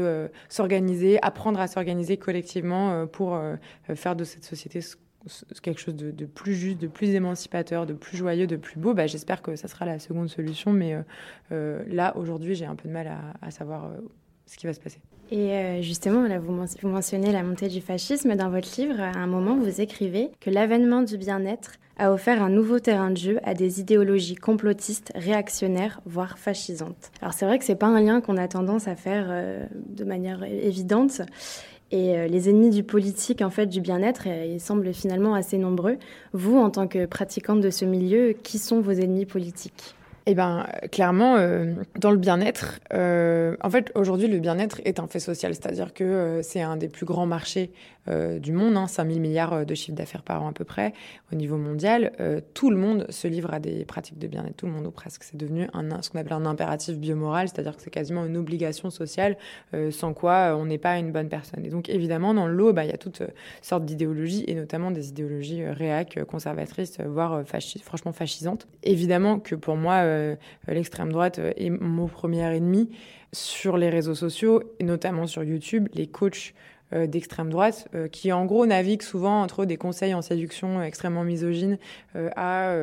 s'organiser, 0.49 1.19
apprendre 1.21 1.59
à 1.59 1.67
s'organiser 1.67 2.17
collectivement 2.17 3.07
pour 3.07 3.39
faire 3.95 4.15
de 4.15 4.23
cette 4.23 4.43
société 4.43 4.81
quelque 5.61 5.79
chose 5.79 5.95
de, 5.95 6.25
plus 6.25 6.53
juste, 6.53 6.79
de 6.79 6.87
plus 6.87 7.09
émancipateur, 7.09 7.85
de 7.85 7.93
plus 7.93 8.17
joyeux, 8.17 8.47
de 8.47 8.55
plus 8.55 8.79
beau, 8.79 8.93
bah, 8.93 9.07
j'espère 9.07 9.41
que 9.41 9.55
ça 9.55 9.67
sera 9.67 9.85
la 9.85 9.99
seconde 9.99 10.29
solution. 10.29 10.71
Mais 10.71 10.93
euh, 10.93 11.01
euh, 11.51 11.83
là, 11.87 12.15
aujourd'hui, 12.17 12.55
j'ai 12.55 12.65
un 12.65 12.75
peu 12.75 12.87
de 12.87 12.93
mal 12.93 13.11
à, 13.41 13.51
savoir 13.51 13.85
euh, 13.85 13.97
ce 14.45 14.57
qui 14.57 14.67
va 14.67 14.73
se 14.73 14.79
passer. 14.79 14.99
Et 15.29 15.81
justement, 15.81 16.25
vous 16.39 16.87
mentionnez 16.87 17.33
la 17.33 17.43
montée 17.43 17.67
du 17.67 17.81
fascisme. 17.81 18.33
Dans 18.35 18.49
votre 18.49 18.69
livre, 18.79 19.01
à 19.01 19.17
un 19.17 19.27
moment, 19.27 19.57
vous 19.57 19.81
écrivez 19.81 20.29
que 20.39 20.49
l'avènement 20.49 21.01
du 21.01 21.17
bien-être 21.17 21.73
a 21.97 22.13
offert 22.13 22.41
un 22.41 22.49
nouveau 22.49 22.79
terrain 22.79 23.11
de 23.11 23.17
jeu 23.17 23.39
à 23.43 23.53
des 23.53 23.81
idéologies 23.81 24.35
complotistes, 24.35 25.11
réactionnaires, 25.15 25.99
voire 26.05 26.37
fascisantes. 26.39 27.11
Alors 27.21 27.33
c'est 27.33 27.45
vrai 27.45 27.59
que 27.59 27.65
c'est 27.65 27.75
pas 27.75 27.87
un 27.87 27.99
lien 27.99 28.21
qu'on 28.21 28.37
a 28.37 28.47
tendance 28.47 28.87
à 28.87 28.95
faire 28.95 29.27
de 29.73 30.03
manière 30.05 30.43
évidente. 30.43 31.21
Et 31.91 32.17
euh, 32.17 32.27
les 32.27 32.49
ennemis 32.49 32.69
du 32.69 32.83
politique, 32.83 33.41
en 33.41 33.49
fait, 33.49 33.67
du 33.67 33.79
bien-être, 33.79 34.23
euh, 34.27 34.45
ils 34.45 34.59
semblent 34.59 34.93
finalement 34.93 35.33
assez 35.33 35.57
nombreux. 35.57 35.97
Vous, 36.33 36.57
en 36.57 36.69
tant 36.69 36.87
que 36.87 37.05
pratiquante 37.05 37.61
de 37.61 37.69
ce 37.69 37.85
milieu, 37.85 38.33
qui 38.43 38.59
sont 38.59 38.81
vos 38.81 38.91
ennemis 38.91 39.25
politiques? 39.25 39.95
Eh 40.25 40.35
bien, 40.35 40.67
clairement, 40.91 41.37
euh, 41.37 41.73
dans 41.97 42.11
le 42.11 42.17
bien-être, 42.17 42.79
en 42.91 43.69
fait, 43.69 43.93
aujourd'hui, 43.95 44.27
le 44.27 44.39
bien-être 44.39 44.81
est 44.83 44.99
un 44.99 45.07
fait 45.07 45.21
social, 45.21 45.55
c'est-à-dire 45.55 45.93
que 45.93 46.41
c'est 46.43 46.61
un 46.61 46.75
des 46.75 46.89
plus 46.89 47.05
grands 47.05 47.25
marchés 47.25 47.71
euh, 48.09 48.39
du 48.39 48.51
monde, 48.51 48.77
hein, 48.77 48.87
5 48.87 49.07
000 49.07 49.19
milliards 49.19 49.53
euh, 49.53 49.65
de 49.65 49.75
chiffre 49.75 49.95
d'affaires 49.95 50.23
par 50.23 50.43
an 50.43 50.49
à 50.49 50.53
peu 50.53 50.63
près 50.63 50.93
au 51.31 51.35
niveau 51.35 51.57
mondial. 51.57 52.13
Euh, 52.19 52.41
tout 52.53 52.69
le 52.69 52.77
monde 52.77 53.05
se 53.09 53.27
livre 53.27 53.53
à 53.53 53.59
des 53.59 53.85
pratiques 53.85 54.17
de 54.17 54.27
bien-être, 54.27 54.55
tout 54.55 54.65
le 54.65 54.71
monde 54.71 54.85
ou 54.87 54.91
presque. 54.91 55.23
C'est 55.23 55.37
devenu 55.37 55.67
un, 55.73 56.01
ce 56.01 56.09
qu'on 56.09 56.19
appelle 56.19 56.33
un 56.33 56.45
impératif 56.45 56.97
biomoral, 56.97 57.49
c'est-à-dire 57.49 57.75
que 57.75 57.81
c'est 57.81 57.89
quasiment 57.89 58.25
une 58.25 58.37
obligation 58.37 58.89
sociale 58.89 59.37
sans 59.91 60.13
quoi 60.13 60.55
on 60.57 60.65
n'est 60.65 60.77
pas 60.77 60.97
une 60.97 61.11
bonne 61.11 61.29
personne. 61.29 61.65
Et 61.65 61.69
donc 61.69 61.89
évidemment, 61.89 62.33
dans 62.33 62.47
le 62.47 62.53
lot, 62.53 62.73
bah, 62.73 62.85
il 62.85 62.91
y 62.91 62.93
a 62.93 62.97
toutes 62.97 63.23
sortes 63.61 63.85
d'idéologies, 63.85 64.43
et 64.47 64.55
notamment 64.55 64.91
des 64.91 65.09
idéologies 65.09 65.65
réac, 65.65 66.19
conservatrices, 66.25 66.99
voire 67.01 67.43
franchement 67.83 68.13
fascisantes. 68.13 68.67
Évidemment 68.83 69.39
que 69.39 69.55
pour 69.55 69.75
moi, 69.75 70.03
l'extrême 70.67 71.11
droite 71.11 71.39
est 71.39 71.69
mon 71.69 72.07
premier 72.07 72.55
ennemi 72.55 72.89
sur 73.33 73.77
les 73.77 73.89
réseaux 73.89 74.15
sociaux, 74.15 74.63
et 74.79 74.83
notamment 74.83 75.27
sur 75.27 75.43
YouTube. 75.43 75.87
Les 75.93 76.07
coachs 76.07 76.53
d'extrême 76.93 77.49
droite, 77.49 77.89
euh, 77.95 78.07
qui 78.07 78.31
en 78.31 78.45
gros 78.45 78.65
navigue 78.65 79.01
souvent 79.01 79.41
entre 79.41 79.65
des 79.65 79.75
conseils 79.75 80.13
en 80.13 80.21
séduction 80.21 80.81
extrêmement 80.81 81.25
misogynes 81.25 81.77
euh, 82.15 82.29
à 82.37 82.73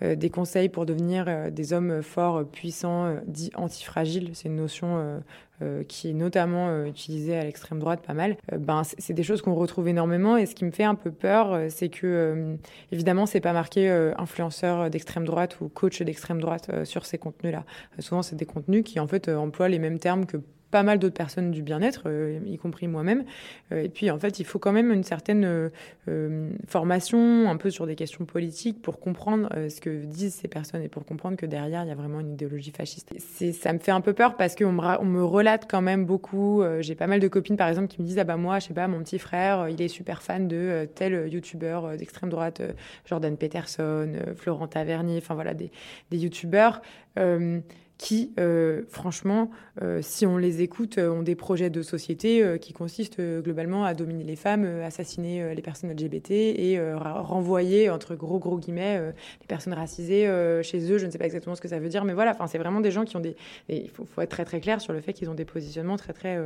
des 0.00 0.30
conseils 0.30 0.68
pour 0.68 0.86
devenir 0.86 1.50
des 1.50 1.72
hommes 1.72 2.02
forts, 2.02 2.44
puissants, 2.44 3.16
dits 3.26 3.50
antifragiles. 3.56 4.30
C'est 4.34 4.46
une 4.46 4.54
notion 4.54 5.20
qui 5.88 6.10
est 6.10 6.12
notamment 6.12 6.84
utilisée 6.84 7.36
à 7.36 7.42
l'extrême 7.42 7.80
droite 7.80 8.00
pas 8.06 8.14
mal. 8.14 8.36
ben, 8.56 8.82
c'est 8.84 9.12
des 9.12 9.24
choses 9.24 9.42
qu'on 9.42 9.54
retrouve 9.54 9.88
énormément 9.88 10.36
et 10.36 10.46
ce 10.46 10.54
qui 10.54 10.64
me 10.64 10.70
fait 10.70 10.84
un 10.84 10.94
peu 10.94 11.10
peur, 11.10 11.58
c'est 11.68 11.88
que 11.88 12.56
évidemment, 12.92 13.26
c'est 13.26 13.40
pas 13.40 13.52
marqué 13.52 13.88
influenceur 14.16 14.88
d'extrême 14.88 15.24
droite 15.24 15.60
ou 15.60 15.68
coach 15.68 16.00
d'extrême 16.00 16.40
droite 16.40 16.84
sur 16.84 17.04
ces 17.04 17.18
contenus-là. 17.18 17.64
souvent, 17.98 18.22
c'est 18.22 18.36
des 18.36 18.46
contenus 18.46 18.84
qui 18.84 19.00
en 19.00 19.08
fait 19.08 19.28
emploient 19.28 19.68
les 19.68 19.80
mêmes 19.80 19.98
termes 19.98 20.26
que 20.26 20.36
pas 20.70 20.82
mal 20.82 20.98
d'autres 20.98 21.16
personnes 21.16 21.50
du 21.50 21.62
bien-être, 21.62 22.02
euh, 22.06 22.40
y 22.44 22.58
compris 22.58 22.88
moi-même. 22.88 23.24
Euh, 23.72 23.82
et 23.82 23.88
puis, 23.88 24.10
en 24.10 24.18
fait, 24.18 24.38
il 24.38 24.44
faut 24.44 24.58
quand 24.58 24.72
même 24.72 24.92
une 24.92 25.02
certaine 25.02 25.70
euh, 26.08 26.50
formation, 26.66 27.48
un 27.48 27.56
peu 27.56 27.70
sur 27.70 27.86
des 27.86 27.94
questions 27.94 28.24
politiques, 28.24 28.82
pour 28.82 29.00
comprendre 29.00 29.48
ce 29.68 29.80
que 29.80 30.04
disent 30.04 30.34
ces 30.34 30.48
personnes 30.48 30.82
et 30.82 30.88
pour 30.88 31.04
comprendre 31.04 31.36
que 31.36 31.46
derrière, 31.46 31.84
il 31.84 31.88
y 31.88 31.90
a 31.90 31.94
vraiment 31.94 32.20
une 32.20 32.32
idéologie 32.32 32.72
fasciste. 32.72 33.14
Ça 33.18 33.72
me 33.72 33.78
fait 33.78 33.90
un 33.90 34.00
peu 34.00 34.12
peur 34.12 34.36
parce 34.36 34.54
qu'on 34.54 34.72
me, 34.72 34.82
on 35.00 35.04
me 35.04 35.24
relate 35.24 35.66
quand 35.68 35.82
même 35.82 36.04
beaucoup. 36.04 36.62
J'ai 36.80 36.94
pas 36.94 37.06
mal 37.06 37.20
de 37.20 37.28
copines, 37.28 37.56
par 37.56 37.68
exemple, 37.68 37.88
qui 37.88 38.00
me 38.00 38.06
disent 38.06 38.18
Ah 38.18 38.24
bah 38.24 38.36
moi, 38.36 38.58
je 38.58 38.68
sais 38.68 38.74
pas, 38.74 38.88
mon 38.88 39.00
petit 39.00 39.18
frère, 39.18 39.68
il 39.68 39.80
est 39.80 39.88
super 39.88 40.22
fan 40.22 40.48
de 40.48 40.88
tel 40.94 41.28
youtubeur 41.32 41.96
d'extrême 41.96 42.30
droite, 42.30 42.62
Jordan 43.06 43.36
Peterson, 43.36 44.12
Florent 44.36 44.68
Tavernier, 44.68 45.18
enfin 45.18 45.34
voilà, 45.34 45.54
des, 45.54 45.70
des 46.10 46.18
youtubeurs 46.18 46.82
qui, 47.98 48.32
euh, 48.38 48.82
franchement, 48.88 49.50
euh, 49.82 49.98
si 50.02 50.24
on 50.24 50.38
les 50.38 50.62
écoute, 50.62 50.98
euh, 50.98 51.10
ont 51.10 51.22
des 51.22 51.34
projets 51.34 51.68
de 51.68 51.82
société 51.82 52.58
qui 52.60 52.72
consistent 52.72 53.20
globalement 53.20 53.84
à 53.84 53.94
dominer 53.94 54.22
les 54.22 54.36
femmes, 54.36 54.64
assassiner 54.84 55.54
les 55.54 55.62
personnes 55.62 55.90
LGBT 55.90 56.30
et 56.30 56.78
renvoyer, 56.80 57.90
entre 57.90 58.14
gros 58.14 58.38
gros 58.38 58.58
guillemets, 58.58 59.00
les 59.40 59.46
personnes 59.46 59.72
racisées 59.72 60.26
chez 60.62 60.92
eux. 60.92 60.98
Je 60.98 61.06
ne 61.06 61.10
sais 61.10 61.18
pas 61.18 61.24
exactement 61.24 61.56
ce 61.56 61.60
que 61.60 61.68
ça 61.68 61.80
veut 61.80 61.88
dire, 61.88 62.04
mais 62.04 62.12
voilà, 62.12 62.36
c'est 62.46 62.58
vraiment 62.58 62.80
des 62.80 62.90
gens 62.90 63.04
qui 63.04 63.16
ont 63.16 63.20
des... 63.20 63.36
Il 63.68 63.90
faut, 63.90 64.04
faut, 64.04 64.20
être 64.20 64.30
très 64.30 64.44
très 64.44 64.60
clair 64.60 64.80
sur 64.80 64.92
le 64.92 65.00
fait 65.00 65.12
qu'ils 65.12 65.28
ont 65.28 65.34
des 65.34 65.44
positionnements 65.44 65.96
très 65.96 66.12
très 66.12 66.38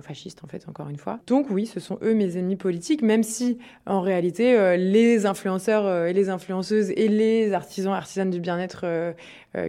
fascistes, 0.00 0.44
en 0.44 0.46
fait, 0.46 0.68
encore 0.68 0.88
une 0.88 0.98
fois. 0.98 1.18
Donc 1.26 1.48
oui, 1.50 1.66
ce 1.66 1.80
sont 1.80 1.98
eux 2.02 2.14
mes 2.14 2.36
ennemis 2.36 2.56
politiques, 2.56 3.02
même 3.02 3.22
si, 3.22 3.58
en 3.86 4.00
réalité, 4.00 4.76
les 4.76 5.26
influenceurs 5.26 6.06
et 6.06 6.12
les 6.12 6.28
influenceuses 6.28 6.90
et 6.90 7.08
les 7.08 7.52
artisans, 7.52 7.92
artisanes 7.92 8.30
du 8.30 8.40
bien-être 8.40 8.84
euh, 8.84 9.12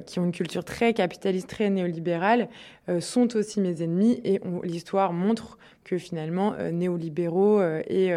qui 0.05 0.19
ont 0.19 0.25
une 0.25 0.31
culture 0.31 0.63
très 0.63 0.93
capitaliste, 0.93 1.49
très 1.49 1.69
néolibérale, 1.69 2.49
euh, 2.89 2.99
sont 2.99 3.35
aussi 3.35 3.61
mes 3.61 3.81
ennemis. 3.81 4.19
Et 4.23 4.41
l'histoire 4.63 5.13
montre 5.13 5.57
que 5.83 5.97
finalement, 5.97 6.53
euh, 6.59 6.71
néolibéraux 6.71 7.61
et 7.61 8.13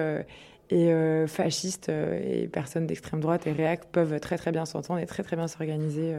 et 0.70 1.26
fascistes 1.26 1.90
et 1.90 2.48
personnes 2.50 2.86
d'extrême 2.86 3.20
droite 3.20 3.46
et 3.46 3.52
réac 3.52 3.84
peuvent 3.92 4.18
très 4.20 4.38
très 4.38 4.52
bien 4.52 4.64
s'entendre 4.64 5.00
et 5.00 5.06
très 5.06 5.22
très 5.22 5.36
bien 5.36 5.46
s'organiser 5.46 6.16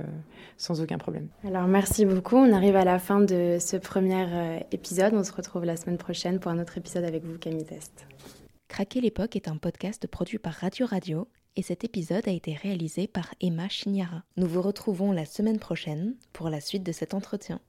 sans 0.58 0.79
aucun 0.79 0.99
problème. 0.99 1.27
Alors 1.43 1.65
merci 1.65 2.06
beaucoup. 2.06 2.36
On 2.36 2.53
arrive 2.53 2.75
à 2.75 2.84
la 2.84 2.99
fin 2.99 3.19
de 3.19 3.58
ce 3.60 3.77
premier 3.77 4.27
épisode. 4.71 5.15
On 5.15 5.23
se 5.23 5.34
retrouve 5.34 5.65
la 5.65 5.75
semaine 5.75 5.97
prochaine 5.97 6.39
pour 6.39 6.51
un 6.51 6.60
autre 6.60 6.77
épisode 6.77 7.03
avec 7.03 7.23
vous, 7.23 7.39
Camille 7.39 7.65
Test. 7.65 8.06
Craquer 8.67 9.01
l'époque 9.01 9.36
est 9.36 9.47
un 9.47 9.58
podcast 9.58 10.06
produit 10.06 10.38
par 10.38 10.53
Radio 10.53 10.86
Radio 10.86 11.27
et 11.56 11.62
cet 11.62 11.84
épisode 11.84 12.28
a 12.28 12.32
été 12.32 12.54
réalisé 12.54 13.08
par 13.08 13.34
Emma 13.42 13.70
Chignara. 13.70 14.24
Nous 14.38 14.48
vous 14.48 14.62
retrouvons 14.62 15.12
la 15.12 15.26
semaine 15.26 15.60
prochaine 15.60 16.16
pour 16.34 16.50
la 16.50 16.62
suite 16.62 16.84
de 16.84 16.92
cet 16.92 17.13
entretien. 17.13 17.60